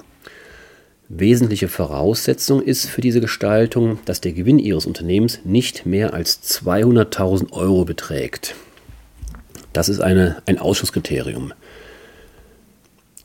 Wesentliche 1.15 1.67
Voraussetzung 1.67 2.59
ist 2.63 2.87
für 2.89 3.01
diese 3.01 3.21
Gestaltung, 3.21 3.99
dass 4.05 4.19
der 4.19 4.31
Gewinn 4.31 4.57
Ihres 4.57 4.87
Unternehmens 4.87 5.41
nicht 5.43 5.85
mehr 5.85 6.15
als 6.15 6.41
200.000 6.41 7.51
Euro 7.51 7.85
beträgt. 7.85 8.55
Das 9.73 9.89
ist 9.89 9.99
eine, 9.99 10.41
ein 10.47 10.57
Ausschusskriterium. 10.57 11.53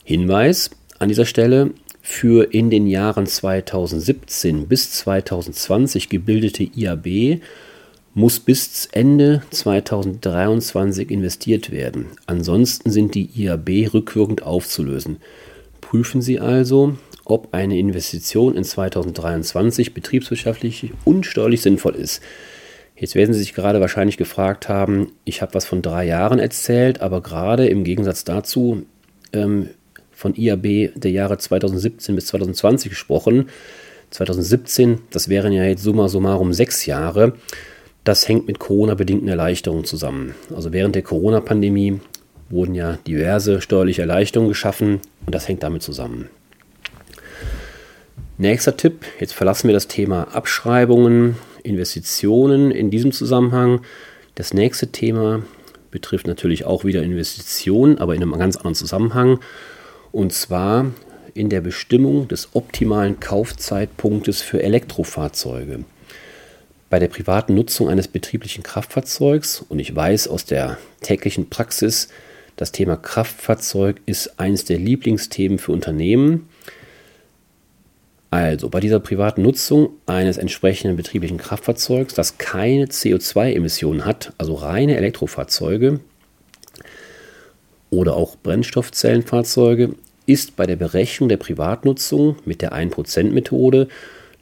Hinweis 0.03 0.69
an 0.99 1.09
dieser 1.09 1.25
Stelle, 1.25 1.71
für 1.99 2.53
in 2.53 2.69
den 2.69 2.85
Jahren 2.85 3.25
2017 3.25 4.67
bis 4.67 4.91
2020 4.91 6.09
gebildete 6.09 6.63
IAB 6.63 7.41
muss 8.13 8.39
bis 8.39 8.87
Ende 8.91 9.41
2023 9.49 11.09
investiert 11.09 11.71
werden. 11.71 12.05
Ansonsten 12.27 12.91
sind 12.91 13.15
die 13.15 13.29
IAB 13.35 13.93
rückwirkend 13.95 14.43
aufzulösen. 14.43 15.17
Prüfen 15.81 16.21
Sie 16.21 16.39
also, 16.39 16.97
ob 17.29 17.53
eine 17.53 17.77
Investition 17.77 18.55
in 18.55 18.63
2023 18.63 19.93
betriebswirtschaftlich 19.93 20.91
und 21.05 21.25
steuerlich 21.25 21.61
sinnvoll 21.61 21.95
ist. 21.95 22.21
Jetzt 22.95 23.15
werden 23.15 23.33
Sie 23.33 23.39
sich 23.39 23.53
gerade 23.53 23.79
wahrscheinlich 23.79 24.17
gefragt 24.17 24.67
haben, 24.67 25.13
ich 25.23 25.41
habe 25.41 25.53
was 25.53 25.65
von 25.65 25.81
drei 25.81 26.05
Jahren 26.05 26.39
erzählt, 26.39 27.01
aber 27.01 27.21
gerade 27.21 27.67
im 27.67 27.85
Gegensatz 27.85 28.25
dazu 28.25 28.83
ähm, 29.31 29.69
von 30.11 30.35
IAB 30.35 30.91
der 30.95 31.11
Jahre 31.11 31.37
2017 31.37 32.15
bis 32.15 32.25
2020 32.27 32.89
gesprochen. 32.89 33.47
2017, 34.09 34.99
das 35.11 35.29
wären 35.29 35.53
ja 35.53 35.63
jetzt 35.63 35.83
summa 35.83 36.09
summarum 36.09 36.51
sechs 36.51 36.85
Jahre. 36.85 37.33
Das 38.03 38.27
hängt 38.27 38.47
mit 38.47 38.59
Corona-bedingten 38.59 39.29
Erleichterungen 39.29 39.85
zusammen. 39.85 40.35
Also 40.53 40.73
während 40.73 40.95
der 40.95 41.03
Corona-Pandemie 41.03 41.99
wurden 42.49 42.75
ja 42.75 42.97
diverse 43.07 43.61
steuerliche 43.61 44.01
Erleichterungen 44.01 44.49
geschaffen 44.49 44.99
und 45.25 45.35
das 45.35 45.47
hängt 45.47 45.63
damit 45.63 45.83
zusammen. 45.83 46.27
Nächster 48.41 48.77
Tipp, 48.77 49.03
jetzt 49.19 49.33
verlassen 49.33 49.67
wir 49.67 49.73
das 49.73 49.89
Thema 49.89 50.33
Abschreibungen, 50.33 51.35
Investitionen 51.61 52.71
in 52.71 52.89
diesem 52.89 53.11
Zusammenhang. 53.11 53.81
Das 54.35 54.53
nächste 54.53 54.93
Thema 54.93 55.43
betrifft 55.91 56.25
natürlich 56.25 56.63
auch 56.63 56.85
wieder 56.85 57.03
Investitionen, 57.03 57.97
aber 57.97 58.15
in 58.15 58.21
einem 58.21 58.39
ganz 58.39 58.55
anderen 58.55 58.75
Zusammenhang. 58.75 59.41
Und 60.13 60.31
zwar 60.31 60.85
in 61.33 61.49
der 61.49 61.59
Bestimmung 61.59 62.29
des 62.29 62.47
optimalen 62.53 63.19
Kaufzeitpunktes 63.19 64.41
für 64.41 64.63
Elektrofahrzeuge. 64.63 65.83
Bei 66.89 66.99
der 66.99 67.09
privaten 67.09 67.55
Nutzung 67.55 67.89
eines 67.89 68.07
betrieblichen 68.07 68.63
Kraftfahrzeugs, 68.63 69.65
und 69.67 69.79
ich 69.79 69.93
weiß 69.93 70.29
aus 70.29 70.45
der 70.45 70.77
täglichen 71.01 71.49
Praxis, 71.49 72.07
das 72.55 72.71
Thema 72.71 72.95
Kraftfahrzeug 72.95 73.99
ist 74.05 74.39
eines 74.39 74.63
der 74.63 74.77
Lieblingsthemen 74.77 75.59
für 75.59 75.73
Unternehmen. 75.73 76.47
Also 78.31 78.69
bei 78.69 78.79
dieser 78.79 78.99
privaten 78.99 79.41
Nutzung 79.41 79.89
eines 80.05 80.37
entsprechenden 80.37 80.95
betrieblichen 80.95 81.37
Kraftfahrzeugs, 81.37 82.13
das 82.13 82.37
keine 82.37 82.85
CO2-Emissionen 82.85 84.05
hat, 84.05 84.33
also 84.37 84.53
reine 84.53 84.97
Elektrofahrzeuge 84.97 85.99
oder 87.89 88.15
auch 88.15 88.35
Brennstoffzellenfahrzeuge, 88.35 89.95
ist 90.27 90.55
bei 90.55 90.67
der 90.67 90.75
Berechnung 90.75 91.27
der 91.27 91.37
Privatnutzung 91.37 92.35
mit 92.45 92.61
der 92.61 92.73
1%-Methode 92.73 93.87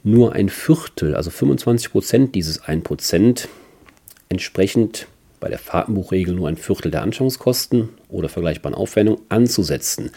nur 0.04 0.34
ein 0.34 0.50
Viertel, 0.50 1.14
also 1.14 1.30
25% 1.30 2.30
dieses 2.30 2.62
1% 2.62 3.48
entsprechend 4.28 5.06
bei 5.40 5.48
der 5.48 5.58
Fahrtenbuchregel 5.58 6.34
nur 6.34 6.48
ein 6.48 6.58
Viertel 6.58 6.90
der 6.90 7.02
Anschaffungskosten 7.02 7.88
oder 8.10 8.28
vergleichbaren 8.28 8.74
Aufwendungen 8.74 9.22
anzusetzen. 9.30 10.10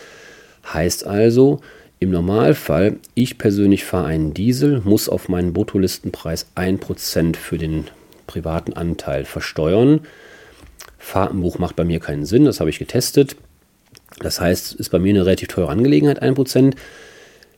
Heißt 0.73 1.05
also, 1.05 1.61
im 2.01 2.09
Normalfall, 2.09 2.97
ich 3.13 3.37
persönlich 3.37 3.85
fahre 3.85 4.07
einen 4.07 4.33
Diesel, 4.33 4.81
muss 4.83 5.07
auf 5.07 5.29
meinen 5.29 5.53
Bruttolistenpreis 5.53 6.47
1% 6.55 7.35
für 7.35 7.59
den 7.59 7.85
privaten 8.25 8.73
Anteil 8.73 9.23
versteuern. 9.23 9.99
Fahrtenbuch 10.97 11.59
macht 11.59 11.75
bei 11.75 11.83
mir 11.83 11.99
keinen 11.99 12.25
Sinn, 12.25 12.45
das 12.45 12.59
habe 12.59 12.71
ich 12.71 12.79
getestet. 12.79 13.35
Das 14.19 14.41
heißt, 14.41 14.73
ist 14.73 14.89
bei 14.89 14.97
mir 14.97 15.11
eine 15.11 15.27
relativ 15.27 15.49
teure 15.49 15.69
Angelegenheit, 15.69 16.23
1%. 16.23 16.73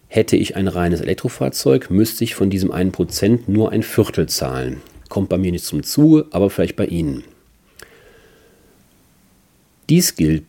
Hätte 0.10 0.36
ich 0.36 0.58
ein 0.58 0.68
reines 0.68 1.00
Elektrofahrzeug, 1.00 1.90
müsste 1.90 2.26
ich 2.26 2.36
von 2.36 2.50
diesem 2.50 2.70
1% 2.70 3.44
nur 3.48 3.72
ein 3.72 3.82
Viertel 3.82 4.28
zahlen. 4.28 4.82
Kommt 5.08 5.30
bei 5.30 5.38
mir 5.38 5.54
nicht 5.54 5.64
zum 5.64 5.84
Zuge, 5.84 6.26
aber 6.32 6.50
vielleicht 6.50 6.76
bei 6.76 6.88
Ihnen. 6.88 7.24
Dies 9.90 10.18
gilt 10.18 10.44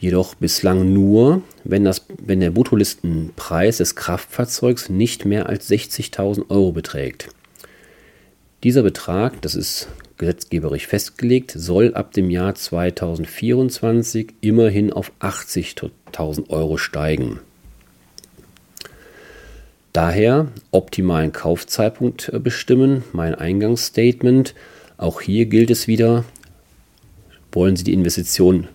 jedoch 0.00 0.34
bislang 0.34 0.92
nur, 0.92 1.42
wenn, 1.62 1.84
das, 1.84 2.06
wenn 2.24 2.40
der 2.40 2.50
Bruttolistenpreis 2.50 3.76
des 3.76 3.94
Kraftfahrzeugs 3.94 4.88
nicht 4.88 5.26
mehr 5.26 5.46
als 5.46 5.70
60.000 5.70 6.48
Euro 6.48 6.72
beträgt. 6.72 7.28
Dieser 8.64 8.82
Betrag, 8.82 9.40
das 9.42 9.54
ist 9.54 9.88
gesetzgeberisch 10.16 10.86
festgelegt, 10.86 11.52
soll 11.54 11.94
ab 11.94 12.12
dem 12.12 12.30
Jahr 12.30 12.54
2024 12.54 14.34
immerhin 14.40 14.92
auf 14.92 15.12
80.000 15.20 16.48
Euro 16.48 16.78
steigen. 16.78 17.40
Daher 19.92 20.48
optimalen 20.70 21.32
Kaufzeitpunkt 21.32 22.30
äh, 22.32 22.38
bestimmen, 22.38 23.02
mein 23.12 23.34
Eingangsstatement. 23.34 24.54
Auch 24.96 25.20
hier 25.20 25.46
gilt 25.46 25.70
es 25.70 25.88
wieder, 25.88 26.24
wollen 27.52 27.76
Sie 27.76 27.84
die 27.84 27.94
Investition, 27.94 28.68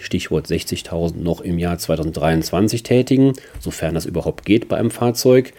Stichwort 0.00 0.46
60.000, 0.46 1.16
noch 1.16 1.40
im 1.40 1.58
Jahr 1.58 1.78
2023 1.78 2.82
tätigen, 2.82 3.32
sofern 3.60 3.94
das 3.94 4.06
überhaupt 4.06 4.44
geht 4.44 4.68
bei 4.68 4.76
einem 4.76 4.90
Fahrzeug 4.90 5.52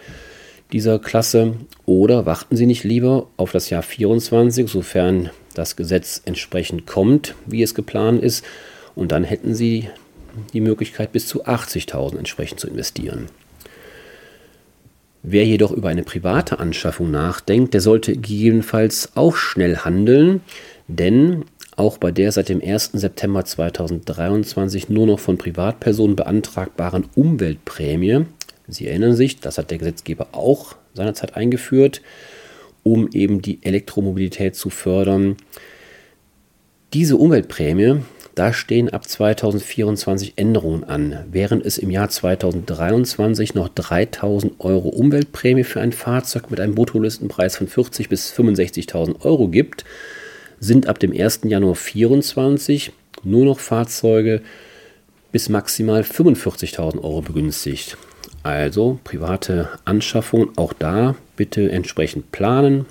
dieser 0.72 0.98
Klasse, 0.98 1.54
oder 1.84 2.26
warten 2.26 2.56
Sie 2.56 2.66
nicht 2.66 2.84
lieber 2.84 3.26
auf 3.36 3.52
das 3.52 3.70
Jahr 3.70 3.82
24, 3.82 4.70
sofern 4.70 5.30
das 5.54 5.76
Gesetz 5.76 6.22
entsprechend 6.24 6.86
kommt, 6.86 7.34
wie 7.46 7.62
es 7.62 7.74
geplant 7.74 8.22
ist, 8.22 8.44
und 8.94 9.12
dann 9.12 9.24
hätten 9.24 9.54
Sie 9.54 9.88
die 10.52 10.60
Möglichkeit, 10.60 11.12
bis 11.12 11.26
zu 11.26 11.44
80.000 11.46 12.18
entsprechend 12.18 12.60
zu 12.60 12.68
investieren. 12.68 13.26
Wer 15.22 15.44
jedoch 15.44 15.72
über 15.72 15.90
eine 15.90 16.02
private 16.02 16.58
Anschaffung 16.60 17.10
nachdenkt, 17.10 17.74
der 17.74 17.80
sollte 17.80 18.12
gegebenenfalls 18.12 19.16
auch 19.16 19.36
schnell 19.36 19.78
handeln, 19.78 20.40
denn 20.88 21.44
auch 21.80 21.98
bei 21.98 22.12
der 22.12 22.30
seit 22.30 22.50
dem 22.50 22.62
1. 22.62 22.90
September 22.92 23.44
2023 23.44 24.90
nur 24.90 25.06
noch 25.06 25.18
von 25.18 25.38
Privatpersonen 25.38 26.14
beantragbaren 26.14 27.06
Umweltprämie, 27.14 28.26
Sie 28.68 28.86
erinnern 28.86 29.16
sich, 29.16 29.40
das 29.40 29.58
hat 29.58 29.72
der 29.72 29.78
Gesetzgeber 29.78 30.28
auch 30.30 30.76
seinerzeit 30.94 31.34
eingeführt, 31.34 32.02
um 32.84 33.08
eben 33.12 33.42
die 33.42 33.58
Elektromobilität 33.62 34.54
zu 34.54 34.70
fördern. 34.70 35.36
Diese 36.92 37.16
Umweltprämie 37.16 38.02
da 38.36 38.52
stehen 38.52 38.88
ab 38.88 39.06
2024 39.06 40.34
Änderungen 40.36 40.84
an. 40.84 41.26
Während 41.30 41.66
es 41.66 41.78
im 41.78 41.90
Jahr 41.90 42.08
2023 42.08 43.54
noch 43.54 43.68
3000 43.68 44.60
Euro 44.60 44.88
Umweltprämie 44.88 45.64
für 45.64 45.80
ein 45.80 45.92
Fahrzeug 45.92 46.50
mit 46.50 46.60
einem 46.60 46.74
Bruttolistenpreis 46.74 47.56
von 47.56 47.68
40.000 47.68 48.08
bis 48.08 48.32
65.000 48.32 49.24
Euro 49.24 49.48
gibt, 49.48 49.84
sind 50.60 50.86
ab 50.86 50.98
dem 50.98 51.12
1. 51.12 51.40
Januar 51.44 51.74
2024 51.74 52.92
nur 53.24 53.44
noch 53.46 53.58
Fahrzeuge 53.58 54.42
bis 55.32 55.48
maximal 55.48 56.02
45.000 56.02 57.02
Euro 57.02 57.22
begünstigt. 57.22 57.96
Also 58.42 58.98
private 59.04 59.68
Anschaffungen, 59.84 60.50
auch 60.56 60.72
da 60.72 61.16
bitte 61.36 61.70
entsprechend 61.70 62.32
planen 62.32 62.86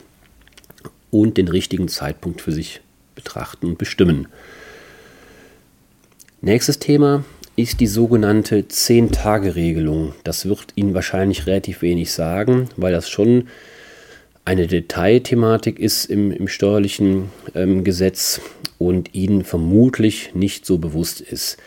und 1.12 1.38
den 1.38 1.48
richtigen 1.48 1.88
Zeitpunkt 1.88 2.42
für 2.42 2.52
sich 2.52 2.82
betrachten 3.16 3.66
und 3.66 3.78
bestimmen. 3.78 4.28
Nächstes 6.42 6.80
Thema 6.80 7.24
ist 7.56 7.82
die 7.82 7.88
sogenannte 7.88 8.62
10-Tage-Regelung. 8.62 10.14
Das 10.24 10.46
wird 10.46 10.68
Ihnen 10.76 10.94
wahrscheinlich 10.94 11.46
relativ 11.46 11.82
wenig 11.82 12.14
sagen, 12.14 12.70
weil 12.78 12.94
das 12.94 13.10
schon 13.10 13.50
eine 14.50 14.66
Detailthematik 14.66 15.78
ist 15.78 16.06
im, 16.06 16.32
im 16.32 16.48
steuerlichen 16.48 17.30
ähm, 17.54 17.84
Gesetz 17.84 18.42
und 18.80 19.14
Ihnen 19.14 19.44
vermutlich 19.44 20.34
nicht 20.34 20.66
so 20.66 20.80
bewusst 20.80 21.22
ist. 21.22 21.58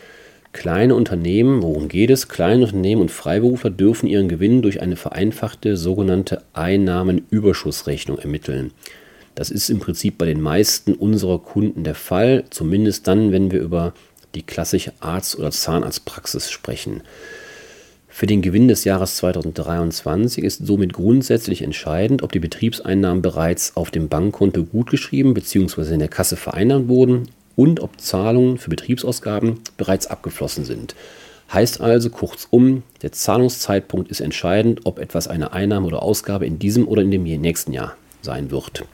Kleine 0.52 0.96
Unternehmen, 0.96 1.62
worum 1.62 1.86
geht 1.86 2.10
es? 2.10 2.26
Kleine 2.26 2.64
Unternehmen 2.64 3.02
und 3.02 3.12
Freiberufler 3.12 3.70
dürfen 3.70 4.08
ihren 4.08 4.28
Gewinn 4.28 4.62
durch 4.62 4.82
eine 4.82 4.96
vereinfachte 4.96 5.76
sogenannte 5.76 6.42
Einnahmenüberschussrechnung 6.54 8.18
ermitteln. 8.18 8.72
Das 9.36 9.52
ist 9.52 9.70
im 9.70 9.78
Prinzip 9.78 10.18
bei 10.18 10.26
den 10.26 10.40
meisten 10.40 10.94
unserer 10.94 11.38
Kunden 11.38 11.84
der 11.84 11.94
Fall, 11.94 12.46
zumindest 12.50 13.06
dann, 13.06 13.30
wenn 13.30 13.52
wir 13.52 13.60
über 13.60 13.94
die 14.34 14.42
klassische 14.42 14.92
Arzt- 14.98 15.38
oder 15.38 15.52
Zahnarztpraxis 15.52 16.50
sprechen. 16.50 17.02
Für 18.14 18.26
den 18.26 18.42
Gewinn 18.42 18.68
des 18.68 18.84
Jahres 18.84 19.16
2023 19.16 20.44
ist 20.44 20.66
somit 20.66 20.92
grundsätzlich 20.92 21.62
entscheidend, 21.62 22.22
ob 22.22 22.30
die 22.30 22.40
Betriebseinnahmen 22.40 23.22
bereits 23.22 23.74
auf 23.74 23.90
dem 23.90 24.08
Bankkonto 24.08 24.64
gutgeschrieben 24.64 25.32
bzw. 25.32 25.94
in 25.94 25.98
der 25.98 26.08
Kasse 26.08 26.36
vereinnahmt 26.36 26.88
wurden 26.88 27.30
und 27.56 27.80
ob 27.80 27.98
Zahlungen 27.98 28.58
für 28.58 28.68
Betriebsausgaben 28.68 29.60
bereits 29.78 30.08
abgeflossen 30.08 30.66
sind. 30.66 30.94
Heißt 31.54 31.80
also 31.80 32.10
kurzum, 32.10 32.82
der 33.00 33.12
Zahlungszeitpunkt 33.12 34.10
ist 34.10 34.20
entscheidend, 34.20 34.82
ob 34.84 34.98
etwas 34.98 35.26
eine 35.26 35.54
Einnahme 35.54 35.86
oder 35.86 36.02
Ausgabe 36.02 36.44
in 36.44 36.58
diesem 36.58 36.86
oder 36.86 37.00
in 37.00 37.10
dem 37.10 37.22
nächsten 37.22 37.72
Jahr 37.72 37.96
sein 38.20 38.50
wird. 38.50 38.84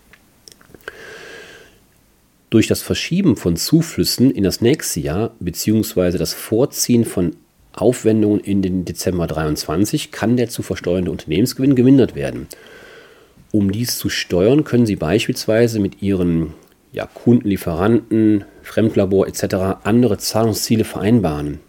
Durch 2.50 2.68
das 2.68 2.82
Verschieben 2.82 3.36
von 3.36 3.56
Zuflüssen 3.56 4.30
in 4.30 4.44
das 4.44 4.60
nächste 4.60 5.00
Jahr 5.00 5.32
bzw. 5.40 6.18
das 6.18 6.34
Vorziehen 6.34 7.04
von 7.04 7.34
Aufwendungen 7.80 8.40
in 8.40 8.62
den 8.62 8.84
Dezember 8.84 9.26
23 9.26 10.10
kann 10.10 10.36
der 10.36 10.48
zu 10.48 10.62
versteuernde 10.62 11.10
Unternehmensgewinn 11.10 11.74
gemindert 11.74 12.14
werden. 12.14 12.48
Um 13.50 13.72
dies 13.72 13.98
zu 13.98 14.08
steuern, 14.08 14.64
können 14.64 14.86
Sie 14.86 14.96
beispielsweise 14.96 15.80
mit 15.80 16.02
Ihren 16.02 16.54
ja, 16.92 17.06
Kunden, 17.06 17.48
Lieferanten, 17.48 18.44
Fremdlabor 18.62 19.26
etc. 19.26 19.84
andere 19.84 20.18
Zahlungsziele 20.18 20.84
vereinbaren. 20.84 21.60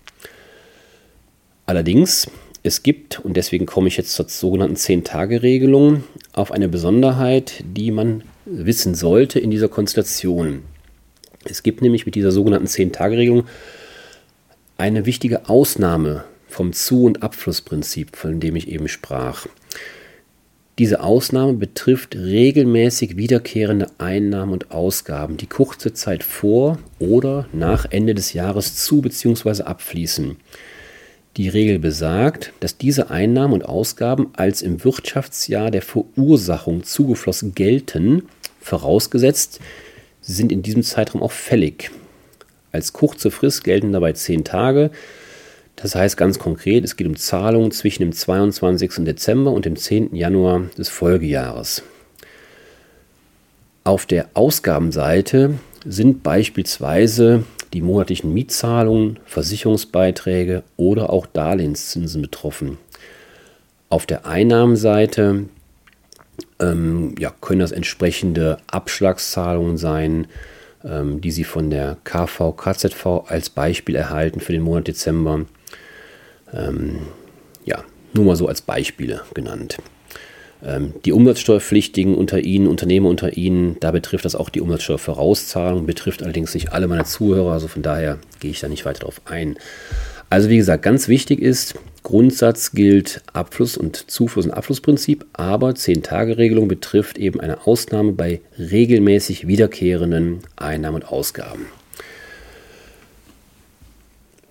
Allerdings, 1.65 2.29
es 2.63 2.83
gibt, 2.83 3.19
und 3.19 3.37
deswegen 3.37 3.65
komme 3.65 3.87
ich 3.87 3.97
jetzt 3.97 4.13
zur 4.13 4.27
sogenannten 4.27 4.75
10-Tage-Regelung, 4.75 6.03
auf 6.33 6.51
eine 6.51 6.67
Besonderheit, 6.67 7.63
die 7.63 7.91
man 7.91 8.23
wissen 8.45 8.95
sollte 8.95 9.39
in 9.39 9.51
dieser 9.51 9.69
Konstellation. 9.69 10.63
Es 11.45 11.63
gibt 11.63 11.81
nämlich 11.81 12.05
mit 12.05 12.15
dieser 12.15 12.31
sogenannten 12.31 12.67
10-Tage-Regelung 12.67 13.43
eine 14.79 15.05
wichtige 15.05 15.49
Ausnahme 15.49 16.23
vom 16.47 16.73
Zu- 16.73 17.03
und 17.03 17.21
Abflussprinzip, 17.21 18.15
von 18.15 18.39
dem 18.39 18.55
ich 18.55 18.69
eben 18.69 18.87
sprach. 18.87 19.45
Diese 20.79 21.03
Ausnahme 21.03 21.53
betrifft 21.53 22.15
regelmäßig 22.15 23.17
wiederkehrende 23.17 23.87
Einnahmen 23.97 24.53
und 24.53 24.71
Ausgaben, 24.71 25.35
die 25.35 25.47
kurze 25.47 25.93
Zeit 25.93 26.23
vor 26.23 26.79
oder 26.97 27.49
nach 27.51 27.85
Ende 27.89 28.15
des 28.15 28.31
Jahres 28.31 28.77
zu 28.77 29.01
bzw. 29.01 29.63
abfließen. 29.63 30.37
Die 31.35 31.49
Regel 31.49 31.79
besagt, 31.79 32.53
dass 32.61 32.77
diese 32.77 33.09
Einnahmen 33.11 33.53
und 33.53 33.65
Ausgaben 33.65 34.29
als 34.33 34.61
im 34.61 34.83
Wirtschaftsjahr 34.85 35.71
der 35.71 35.81
Verursachung 35.81 36.83
zugeflossen 36.83 37.53
gelten, 37.53 38.23
vorausgesetzt, 38.61 39.59
sind 40.21 40.53
in 40.53 40.63
diesem 40.63 40.83
Zeitraum 40.83 41.21
auch 41.21 41.33
fällig. 41.33 41.91
Als 42.71 42.93
kurze 42.93 43.31
Frist 43.31 43.63
gelten 43.63 43.91
dabei 43.91 44.13
zehn 44.13 44.43
Tage. 44.43 44.91
Das 45.75 45.95
heißt 45.95 46.17
ganz 46.17 46.39
konkret, 46.39 46.83
es 46.83 46.97
geht 46.97 47.07
um 47.07 47.15
Zahlungen 47.15 47.71
zwischen 47.71 48.03
dem 48.03 48.11
22. 48.11 49.05
Dezember 49.05 49.51
und 49.51 49.65
dem 49.65 49.75
10. 49.75 50.13
Januar 50.13 50.63
des 50.77 50.89
Folgejahres. 50.89 51.83
Auf 53.85 54.05
der 54.05 54.29
Ausgabenseite 54.33 55.55
sind 55.85 56.21
beispielsweise 56.21 57.45
die 57.73 57.81
monatlichen 57.81 58.33
Mietzahlungen, 58.33 59.19
Versicherungsbeiträge 59.25 60.63
oder 60.75 61.11
auch 61.11 61.25
Darlehenszinsen 61.25 62.21
betroffen. 62.21 62.77
Auf 63.89 64.05
der 64.05 64.25
Einnahmenseite 64.25 65.45
ähm, 66.59 67.15
ja, 67.17 67.31
können 67.41 67.61
das 67.61 67.71
entsprechende 67.71 68.57
Abschlagszahlungen 68.67 69.77
sein, 69.77 70.27
ähm, 70.83 71.21
die 71.21 71.31
Sie 71.31 71.43
von 71.43 71.69
der 71.69 71.97
KV, 72.03 72.53
KZV 72.55 73.05
als 73.27 73.49
Beispiel 73.49 73.95
erhalten 73.95 74.39
für 74.39 74.53
den 74.53 74.61
Monat 74.61 74.87
Dezember. 74.87 75.45
Ähm, 76.53 76.99
ja, 77.65 77.83
nur 78.13 78.25
mal 78.25 78.35
so 78.35 78.47
als 78.47 78.61
Beispiele 78.61 79.21
genannt. 79.33 79.77
Ähm, 80.63 80.93
die 81.05 81.13
Umsatzsteuerpflichtigen 81.13 82.15
unter 82.15 82.39
Ihnen, 82.39 82.67
Unternehmer 82.67 83.09
unter 83.09 83.37
Ihnen, 83.37 83.77
da 83.79 83.91
betrifft 83.91 84.25
das 84.25 84.35
auch 84.35 84.49
die 84.49 84.61
Umsatzsteuervorauszahlung, 84.61 85.85
betrifft 85.85 86.23
allerdings 86.23 86.53
nicht 86.53 86.73
alle 86.73 86.87
meine 86.87 87.05
Zuhörer, 87.05 87.53
also 87.53 87.67
von 87.67 87.81
daher 87.81 88.17
gehe 88.39 88.51
ich 88.51 88.59
da 88.59 88.67
nicht 88.67 88.85
weiter 88.85 89.01
darauf 89.01 89.21
ein. 89.25 89.57
Also 90.29 90.49
wie 90.49 90.57
gesagt, 90.57 90.83
ganz 90.83 91.07
wichtig 91.07 91.41
ist, 91.41 91.75
Grundsatz 92.03 92.71
gilt 92.71 93.21
Abfluss- 93.33 93.77
und 93.77 94.09
Zufluss- 94.09 94.45
und 94.45 94.51
Abflussprinzip, 94.51 95.25
aber 95.33 95.69
10-Tage-Regelung 95.69 96.67
betrifft 96.67 97.17
eben 97.17 97.39
eine 97.39 97.67
Ausnahme 97.67 98.13
bei 98.13 98.41
regelmäßig 98.57 99.47
wiederkehrenden 99.47 100.39
Einnahmen 100.55 101.03
und 101.03 101.11
Ausgaben. 101.11 101.67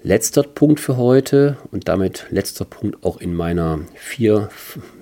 Letzter 0.02 0.42
Punkt 0.42 0.78
für 0.78 0.96
heute 0.96 1.56
und 1.72 1.88
damit 1.88 2.26
letzter 2.30 2.64
Punkt 2.64 3.04
auch 3.04 3.20
in 3.20 3.34
meiner 3.34 3.80
vier, 3.94 4.48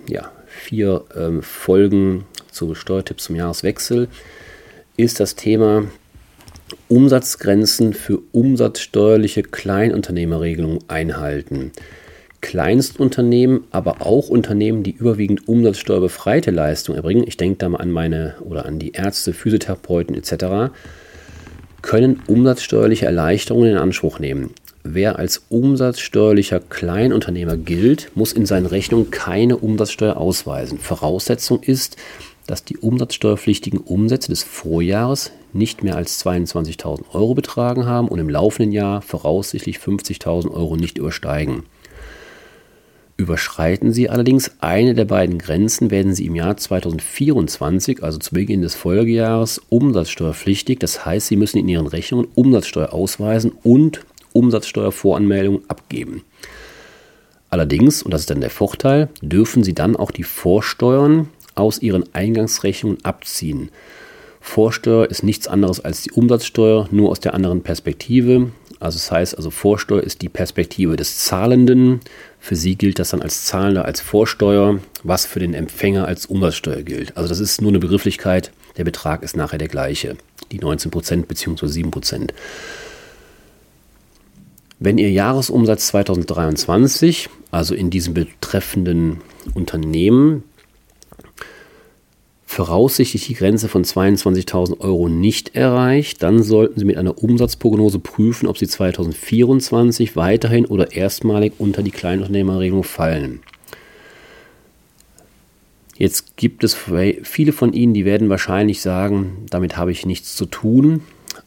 ja, 0.09 0.31
vier 0.47 1.05
ähm, 1.15 1.43
Folgen 1.43 2.25
zu 2.51 2.75
Steuertipps 2.75 3.25
zum 3.25 3.37
Jahreswechsel 3.37 4.09
ist 4.97 5.21
das 5.21 5.35
Thema 5.35 5.85
Umsatzgrenzen 6.89 7.93
für 7.93 8.21
umsatzsteuerliche 8.33 9.43
Kleinunternehmerregelungen 9.43 10.79
einhalten. 10.89 11.73
Kleinstunternehmen, 12.47 13.65
aber 13.73 14.07
auch 14.07 14.29
Unternehmen, 14.29 14.85
die 14.85 14.93
überwiegend 14.93 15.49
umsatzsteuerbefreite 15.49 16.53
Leistungen 16.53 16.97
erbringen, 16.97 17.25
ich 17.27 17.37
denke 17.37 17.59
da 17.59 17.69
mal 17.69 17.79
an 17.79 17.91
meine 17.91 18.37
oder 18.39 18.67
an 18.67 18.79
die 18.79 18.93
Ärzte, 18.93 19.33
Physiotherapeuten 19.33 20.15
etc., 20.15 20.73
können 21.83 22.23
umsatzsteuerliche 22.29 23.07
Erleichterungen 23.07 23.73
in 23.73 23.77
Anspruch 23.77 24.21
nehmen. 24.21 24.51
Wer 24.85 25.19
als 25.19 25.43
umsatzsteuerlicher 25.49 26.61
Kleinunternehmer 26.61 27.57
gilt, 27.57 28.13
muss 28.15 28.33
in 28.33 28.47
seinen 28.47 28.67
Rechnungen 28.67 29.11
keine 29.11 29.57
Umsatzsteuer 29.57 30.17
ausweisen. 30.17 30.79
Voraussetzung 30.79 31.65
ist, 31.65 31.97
dass 32.47 32.63
die 32.63 32.77
umsatzsteuerpflichtigen 32.77 33.81
Umsätze 33.81 34.31
des 34.31 34.45
Vorjahres 34.45 35.33
nicht 35.53 35.83
mehr 35.83 35.97
als 35.97 36.25
22.000 36.25 37.13
Euro 37.13 37.35
betragen 37.35 37.87
haben 37.87 38.07
und 38.07 38.21
im 38.21 38.29
laufenden 38.29 38.71
Jahr 38.71 39.03
voraussichtlich 39.03 39.79
50.000 39.79 40.53
Euro 40.53 40.77
nicht 40.77 40.97
übersteigen. 40.97 41.65
Überschreiten 43.19 43.95
Sie 43.95 44.11
allerdings 44.11 44.51
eine 44.61 44.95
der 44.95 45.07
beiden 45.07 45.39
Grenzen, 45.39 45.91
werden 45.91 46.15
Sie 46.15 46.27
im 46.27 46.35
Jahr 46.35 46.57
2024, 46.59 48.03
also 48.03 48.19
zu 48.19 48.35
Beginn 48.35 48.61
des 48.61 48.75
Folgejahres, 48.75 49.63
umsatzsteuerpflichtig. 49.71 50.79
Das 50.81 51.07
heißt, 51.07 51.29
Sie 51.29 51.37
müssen 51.37 51.59
in 51.59 51.69
Ihren 51.69 51.87
Rechnungen 51.87 52.29
Umsatzsteuer 52.35 52.93
ausweisen 52.93 53.53
und 53.63 54.05
Umsatzsteuervoranmeldung 54.35 55.63
abgeben. 55.69 56.25
Allerdings, 57.49 58.03
und 58.03 58.13
das 58.13 58.23
ist 58.23 58.31
dann 58.31 58.43
der 58.43 58.51
Vorteil, 58.51 59.09
dürfen 59.23 59.65
Sie 59.65 59.73
dann 59.73 59.97
auch 59.97 60.11
die 60.11 60.25
Vorsteuern 60.25 61.31
aus 61.55 61.81
Ihren 61.81 62.05
Eingangsrechnungen 62.13 63.03
abziehen. 63.03 63.71
Vorsteuer 64.41 65.11
ist 65.11 65.23
nichts 65.23 65.49
anderes 65.49 65.81
als 65.81 66.03
die 66.03 66.13
Umsatzsteuer, 66.13 66.87
nur 66.91 67.11
aus 67.11 67.21
der 67.21 67.35
anderen 67.35 67.63
Perspektive. 67.63 68.53
Also 68.79 68.99
das 68.99 69.11
heißt, 69.11 69.37
also 69.37 69.51
Vorsteuer 69.51 70.03
ist 70.03 70.23
die 70.23 70.29
Perspektive 70.29 70.97
des 70.97 71.19
Zahlenden. 71.19 72.01
Für 72.47 72.55
Sie 72.55 72.77
gilt 72.77 73.01
das 73.01 73.09
dann 73.09 73.23
als 73.23 73.45
Zahlender 73.45 73.87
als 73.87 74.01
Vorsteuer, 74.01 74.79
was 75.03 75.27
für 75.27 75.41
den 75.41 75.53
Empfänger 75.53 76.07
als 76.07 76.27
Umsatzsteuer 76.27 76.83
gilt. 76.83 77.17
Also 77.17 77.29
das 77.29 77.41
ist 77.41 77.61
nur 77.61 77.73
eine 77.73 77.81
Begrifflichkeit. 77.81 78.53
Der 78.77 78.85
Betrag 78.85 79.25
ist 79.25 79.37
nachher 79.37 79.59
der 79.59 79.67
gleiche, 79.67 80.17
die 80.53 80.61
19% 80.61 81.27
bzw. 81.27 81.67
7%. 81.67 82.29
Wenn 84.79 84.97
Ihr 84.97 85.11
Jahresumsatz 85.11 85.89
2023, 85.89 87.29
also 87.51 87.75
in 87.75 87.91
diesem 87.91 88.15
betreffenden 88.15 89.23
Unternehmen, 89.55 90.45
voraussichtlich 92.57 93.27
die 93.27 93.35
Grenze 93.35 93.69
von 93.69 93.85
22.000 93.85 94.81
Euro 94.81 95.11
nicht 95.11 95.55
erreicht, 95.55 96.23
dann 96.23 96.43
sollten 96.43 96.81
Sie 96.81 96.87
mit 96.87 96.97
einer 96.97 97.23
Umsatzprognose 97.23 97.99
prüfen, 97.99 98.47
ob 98.47 98.57
Sie 98.57 98.67
2024 98.67 100.17
weiterhin 100.17 100.65
oder 100.65 100.93
erstmalig 100.93 101.53
unter 101.59 101.83
die 101.83 101.91
Kleinunternehmerregelung 101.91 102.83
fallen. 102.83 103.41
Jetzt 105.99 106.39
gibt 106.39 106.65
es 106.65 106.75
viele 107.23 107.53
von 107.53 107.75
Ihnen, 107.75 107.93
die 107.93 108.07
werden 108.07 108.31
wahrscheinlich 108.31 108.81
sagen, 108.81 109.45
damit 109.51 109.77
habe 109.77 109.93
ich 109.93 110.07
nichts 110.07 110.35
zu 110.35 110.47
tun. 110.47 111.03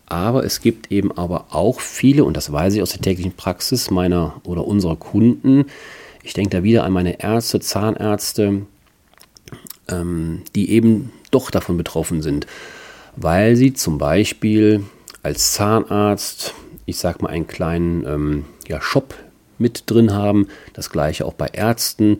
Aber 0.06 0.44
es 0.44 0.62
gibt 0.62 0.92
eben 0.92 1.12
aber 1.12 1.48
auch 1.50 1.80
viele, 1.80 2.24
und 2.24 2.38
das 2.38 2.52
weiß 2.52 2.76
ich 2.76 2.84
aus 2.84 2.92
der 2.92 3.02
täglichen 3.02 3.34
Praxis 3.34 3.90
meiner 3.90 4.42
oder 4.44 4.68
unserer 4.68 4.96
Kunden, 4.96 5.66
ich 6.22 6.34
denke 6.34 6.50
da 6.50 6.64
wieder 6.64 6.84
an 6.84 6.92
meine 6.92 7.24
Ärzte, 7.24 7.60
Zahnärzte, 7.60 8.64
ähm, 9.90 10.44
die 10.56 10.72
eben 10.72 11.12
doch 11.32 11.52
davon 11.52 11.78
betroffen 11.78 12.22
sind, 12.22 12.48
weil 13.16 13.56
sie 13.56 13.74
zum 13.74 13.98
Beispiel 13.98 14.84
als 15.24 15.54
Zahnarzt, 15.54 16.54
ich 16.86 16.98
sag 16.98 17.22
mal, 17.22 17.30
einen 17.30 17.48
kleinen 17.48 18.06
ähm, 18.06 18.46
ja, 18.68 18.82
Shop 18.82 19.16
mit 19.58 19.84
drin 19.88 20.14
haben. 20.14 20.48
Das 20.74 20.90
gleiche 20.90 21.26
auch 21.26 21.34
bei 21.34 21.48
Ärzten. 21.48 22.20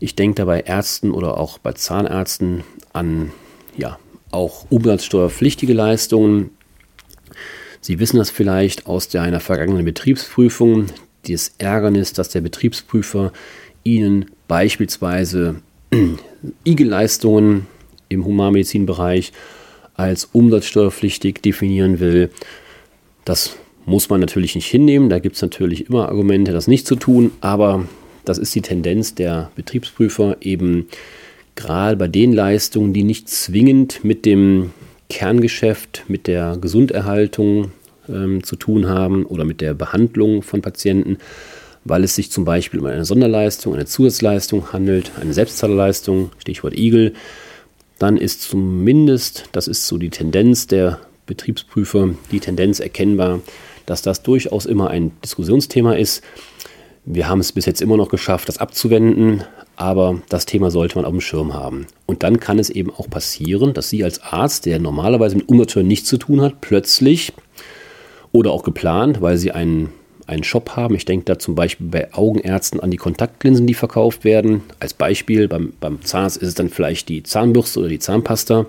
Ich 0.00 0.16
denke 0.16 0.36
da 0.36 0.44
bei 0.44 0.60
Ärzten 0.60 1.12
oder 1.12 1.38
auch 1.38 1.58
bei 1.58 1.72
Zahnärzten 1.72 2.64
an 2.92 3.32
ja, 3.76 3.98
auch 4.30 4.66
umsatzsteuerpflichtige 4.70 5.72
Leistungen, 5.72 6.50
Sie 7.84 7.98
wissen 7.98 8.16
das 8.16 8.30
vielleicht 8.30 8.86
aus 8.86 9.08
der, 9.08 9.20
einer 9.20 9.40
vergangenen 9.40 9.84
Betriebsprüfung, 9.84 10.86
das 11.28 11.52
Ärgernis, 11.58 12.14
dass 12.14 12.30
der 12.30 12.40
Betriebsprüfer 12.40 13.30
Ihnen 13.82 14.30
beispielsweise 14.48 15.56
IG-Leistungen 16.64 17.66
im 18.08 18.24
Humanmedizinbereich 18.24 19.32
als 19.94 20.28
umsatzsteuerpflichtig 20.32 21.40
definieren 21.42 22.00
will. 22.00 22.30
Das 23.24 23.56
muss 23.86 24.08
man 24.08 24.20
natürlich 24.20 24.54
nicht 24.54 24.66
hinnehmen. 24.66 25.08
Da 25.08 25.18
gibt 25.18 25.36
es 25.36 25.42
natürlich 25.42 25.88
immer 25.88 26.08
Argumente, 26.08 26.52
das 26.52 26.66
nicht 26.66 26.86
zu 26.86 26.96
tun. 26.96 27.32
Aber 27.40 27.86
das 28.24 28.38
ist 28.38 28.54
die 28.54 28.62
Tendenz 28.62 29.14
der 29.14 29.50
Betriebsprüfer, 29.54 30.38
eben 30.40 30.86
gerade 31.54 31.96
bei 31.96 32.08
den 32.08 32.32
Leistungen, 32.32 32.92
die 32.92 33.04
nicht 33.04 33.28
zwingend 33.28 34.04
mit 34.04 34.24
dem 34.24 34.70
Kerngeschäft 35.10 36.04
mit 36.08 36.26
der 36.26 36.56
Gesunderhaltung 36.60 37.72
ähm, 38.08 38.42
zu 38.42 38.56
tun 38.56 38.88
haben 38.88 39.26
oder 39.26 39.44
mit 39.44 39.60
der 39.60 39.74
Behandlung 39.74 40.42
von 40.42 40.62
Patienten, 40.62 41.18
weil 41.84 42.04
es 42.04 42.14
sich 42.14 42.30
zum 42.30 42.44
Beispiel 42.44 42.80
um 42.80 42.86
eine 42.86 43.04
Sonderleistung, 43.04 43.74
eine 43.74 43.86
Zusatzleistung 43.86 44.72
handelt, 44.72 45.12
eine 45.20 45.34
Selbstzahlerleistung, 45.34 46.30
Stichwort 46.38 46.76
Igel, 46.76 47.14
dann 47.98 48.16
ist 48.16 48.42
zumindest, 48.42 49.44
das 49.52 49.68
ist 49.68 49.86
so 49.86 49.98
die 49.98 50.10
Tendenz 50.10 50.66
der 50.66 51.00
Betriebsprüfer, 51.26 52.10
die 52.30 52.40
Tendenz 52.40 52.80
erkennbar, 52.80 53.40
dass 53.86 54.02
das 54.02 54.22
durchaus 54.22 54.66
immer 54.66 54.90
ein 54.90 55.12
Diskussionsthema 55.22 55.94
ist. 55.94 56.22
Wir 57.04 57.28
haben 57.28 57.40
es 57.40 57.52
bis 57.52 57.66
jetzt 57.66 57.82
immer 57.82 57.98
noch 57.98 58.08
geschafft, 58.08 58.48
das 58.48 58.58
abzuwenden, 58.58 59.44
aber 59.76 60.22
das 60.30 60.46
Thema 60.46 60.70
sollte 60.70 60.96
man 60.96 61.04
auf 61.04 61.10
dem 61.10 61.20
Schirm 61.20 61.52
haben. 61.52 61.86
Und 62.06 62.22
dann 62.22 62.40
kann 62.40 62.58
es 62.58 62.70
eben 62.70 62.90
auch 62.90 63.10
passieren, 63.10 63.74
dass 63.74 63.90
Sie 63.90 64.02
als 64.04 64.22
Arzt, 64.22 64.64
der 64.64 64.78
normalerweise 64.78 65.36
mit 65.36 65.48
Umsatzsteuer 65.48 65.82
nichts 65.82 66.08
zu 66.08 66.16
tun 66.16 66.40
hat, 66.40 66.60
plötzlich 66.60 67.34
oder 68.32 68.52
auch 68.52 68.62
geplant, 68.62 69.20
weil 69.20 69.36
Sie 69.36 69.52
einen, 69.52 69.90
einen 70.26 70.44
Shop 70.44 70.70
haben, 70.76 70.94
ich 70.94 71.04
denke 71.04 71.24
da 71.24 71.38
zum 71.38 71.54
Beispiel 71.54 71.86
bei 71.88 72.12
Augenärzten 72.12 72.80
an 72.80 72.90
die 72.90 72.96
Kontaktlinsen, 72.96 73.66
die 73.66 73.74
verkauft 73.74 74.24
werden. 74.24 74.62
Als 74.80 74.94
Beispiel, 74.94 75.48
beim, 75.48 75.72
beim 75.80 76.02
Zahnarzt 76.02 76.38
ist 76.38 76.48
es 76.48 76.54
dann 76.54 76.70
vielleicht 76.70 77.08
die 77.08 77.22
Zahnbürste 77.22 77.80
oder 77.80 77.88
die 77.88 77.98
Zahnpasta. 77.98 78.66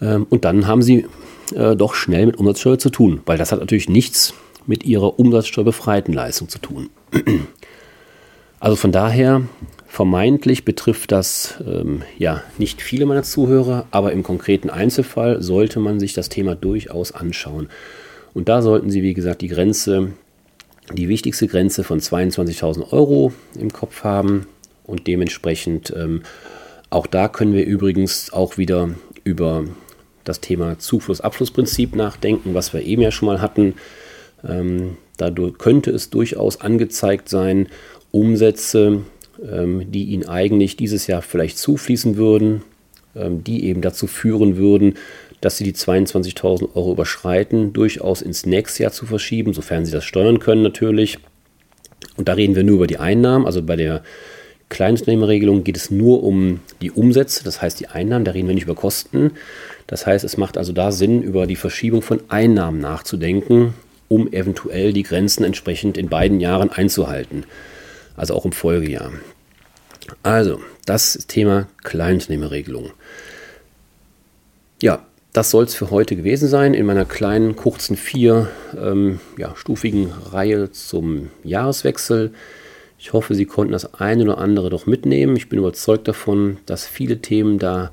Ähm, 0.00 0.26
und 0.28 0.44
dann 0.44 0.66
haben 0.66 0.82
Sie 0.82 1.06
äh, 1.54 1.76
doch 1.76 1.94
schnell 1.94 2.26
mit 2.26 2.38
Umsatzsteuer 2.38 2.78
zu 2.78 2.90
tun, 2.90 3.20
weil 3.26 3.38
das 3.38 3.52
hat 3.52 3.60
natürlich 3.60 3.88
nichts 3.88 4.34
mit 4.66 4.84
Ihrer 4.84 5.18
umsatzsteuerbefreiten 5.18 6.12
Leistung 6.12 6.48
zu 6.48 6.58
tun. 6.58 6.90
Also 8.58 8.76
von 8.76 8.90
daher, 8.90 9.42
vermeintlich 9.86 10.64
betrifft 10.64 11.12
das 11.12 11.62
ähm, 11.64 12.02
ja 12.18 12.42
nicht 12.56 12.80
viele 12.80 13.04
meiner 13.04 13.22
Zuhörer, 13.22 13.86
aber 13.90 14.12
im 14.12 14.22
konkreten 14.22 14.70
Einzelfall 14.70 15.42
sollte 15.42 15.78
man 15.78 16.00
sich 16.00 16.14
das 16.14 16.30
Thema 16.30 16.54
durchaus 16.54 17.12
anschauen. 17.12 17.68
Und 18.36 18.50
da 18.50 18.60
sollten 18.60 18.90
Sie, 18.90 19.02
wie 19.02 19.14
gesagt, 19.14 19.40
die 19.40 19.48
Grenze, 19.48 20.12
die 20.92 21.08
wichtigste 21.08 21.46
Grenze 21.46 21.84
von 21.84 22.00
22.000 22.00 22.92
Euro 22.92 23.32
im 23.58 23.72
Kopf 23.72 24.04
haben 24.04 24.46
und 24.84 25.06
dementsprechend 25.06 25.90
ähm, 25.96 26.20
auch 26.90 27.06
da 27.06 27.28
können 27.28 27.54
wir 27.54 27.64
übrigens 27.64 28.30
auch 28.34 28.58
wieder 28.58 28.90
über 29.24 29.64
das 30.24 30.42
Thema 30.42 30.78
Zufluss-Abflussprinzip 30.78 31.96
nachdenken, 31.96 32.52
was 32.52 32.74
wir 32.74 32.82
eben 32.82 33.00
ja 33.00 33.10
schon 33.10 33.24
mal 33.24 33.40
hatten. 33.40 33.72
Ähm, 34.46 34.98
dadurch 35.16 35.56
könnte 35.56 35.90
es 35.90 36.10
durchaus 36.10 36.60
angezeigt 36.60 37.30
sein, 37.30 37.68
Umsätze, 38.10 39.00
ähm, 39.50 39.90
die 39.90 40.04
Ihnen 40.10 40.28
eigentlich 40.28 40.76
dieses 40.76 41.06
Jahr 41.06 41.22
vielleicht 41.22 41.56
zufließen 41.56 42.18
würden, 42.18 42.60
ähm, 43.14 43.42
die 43.42 43.64
eben 43.64 43.80
dazu 43.80 44.06
führen 44.06 44.58
würden, 44.58 44.96
dass 45.46 45.56
Sie 45.56 45.64
die 45.64 45.74
22.000 45.74 46.74
Euro 46.74 46.92
überschreiten, 46.92 47.72
durchaus 47.72 48.20
ins 48.20 48.44
nächste 48.44 48.82
Jahr 48.82 48.92
zu 48.92 49.06
verschieben, 49.06 49.54
sofern 49.54 49.86
Sie 49.86 49.92
das 49.92 50.04
steuern 50.04 50.38
können 50.38 50.62
natürlich. 50.62 51.18
Und 52.16 52.28
da 52.28 52.34
reden 52.34 52.54
wir 52.54 52.64
nur 52.64 52.76
über 52.76 52.86
die 52.86 52.98
Einnahmen. 52.98 53.46
Also 53.46 53.62
bei 53.62 53.76
der 53.76 54.02
Kleinunternehmerregelung 54.68 55.64
geht 55.64 55.76
es 55.76 55.90
nur 55.90 56.22
um 56.22 56.60
die 56.82 56.90
Umsätze, 56.90 57.44
das 57.44 57.62
heißt 57.62 57.78
die 57.80 57.86
Einnahmen, 57.86 58.24
da 58.24 58.32
reden 58.32 58.48
wir 58.48 58.54
nicht 58.54 58.64
über 58.64 58.74
Kosten. 58.74 59.32
Das 59.86 60.06
heißt, 60.06 60.24
es 60.24 60.36
macht 60.36 60.58
also 60.58 60.72
da 60.72 60.90
Sinn, 60.92 61.22
über 61.22 61.46
die 61.46 61.56
Verschiebung 61.56 62.02
von 62.02 62.20
Einnahmen 62.28 62.80
nachzudenken, 62.80 63.74
um 64.08 64.30
eventuell 64.32 64.92
die 64.92 65.04
Grenzen 65.04 65.44
entsprechend 65.44 65.96
in 65.96 66.08
beiden 66.08 66.40
Jahren 66.40 66.70
einzuhalten 66.70 67.44
also 68.16 68.34
auch 68.34 68.44
im 68.44 68.52
Folgejahr. 68.52 69.12
Also, 70.22 70.60
das 70.84 71.26
Thema 71.28 71.68
Kleinunternehmerregelung. 71.82 72.92
Ja, 74.80 75.06
das 75.36 75.50
soll 75.50 75.64
es 75.64 75.74
für 75.74 75.90
heute 75.90 76.16
gewesen 76.16 76.48
sein 76.48 76.72
in 76.72 76.86
meiner 76.86 77.04
kleinen, 77.04 77.56
kurzen, 77.56 77.96
vier 77.96 78.48
ähm, 78.74 79.20
ja, 79.36 79.54
Reihe 80.32 80.70
zum 80.70 81.28
Jahreswechsel. 81.44 82.32
Ich 82.98 83.12
hoffe, 83.12 83.34
Sie 83.34 83.44
konnten 83.44 83.72
das 83.72 83.94
eine 84.00 84.22
oder 84.22 84.38
andere 84.38 84.70
doch 84.70 84.86
mitnehmen. 84.86 85.36
Ich 85.36 85.50
bin 85.50 85.58
überzeugt 85.58 86.08
davon, 86.08 86.56
dass 86.64 86.86
viele 86.86 87.18
Themen 87.18 87.58
da 87.58 87.92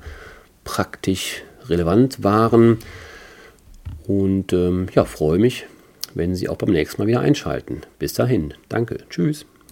praktisch 0.64 1.42
relevant 1.68 2.24
waren. 2.24 2.78
Und 4.06 4.54
ähm, 4.54 4.86
ja, 4.94 5.04
freue 5.04 5.38
mich, 5.38 5.66
wenn 6.14 6.34
Sie 6.34 6.48
auch 6.48 6.56
beim 6.56 6.70
nächsten 6.70 7.02
Mal 7.02 7.08
wieder 7.08 7.20
einschalten. 7.20 7.82
Bis 7.98 8.14
dahin, 8.14 8.54
danke, 8.70 9.00
tschüss. 9.10 9.44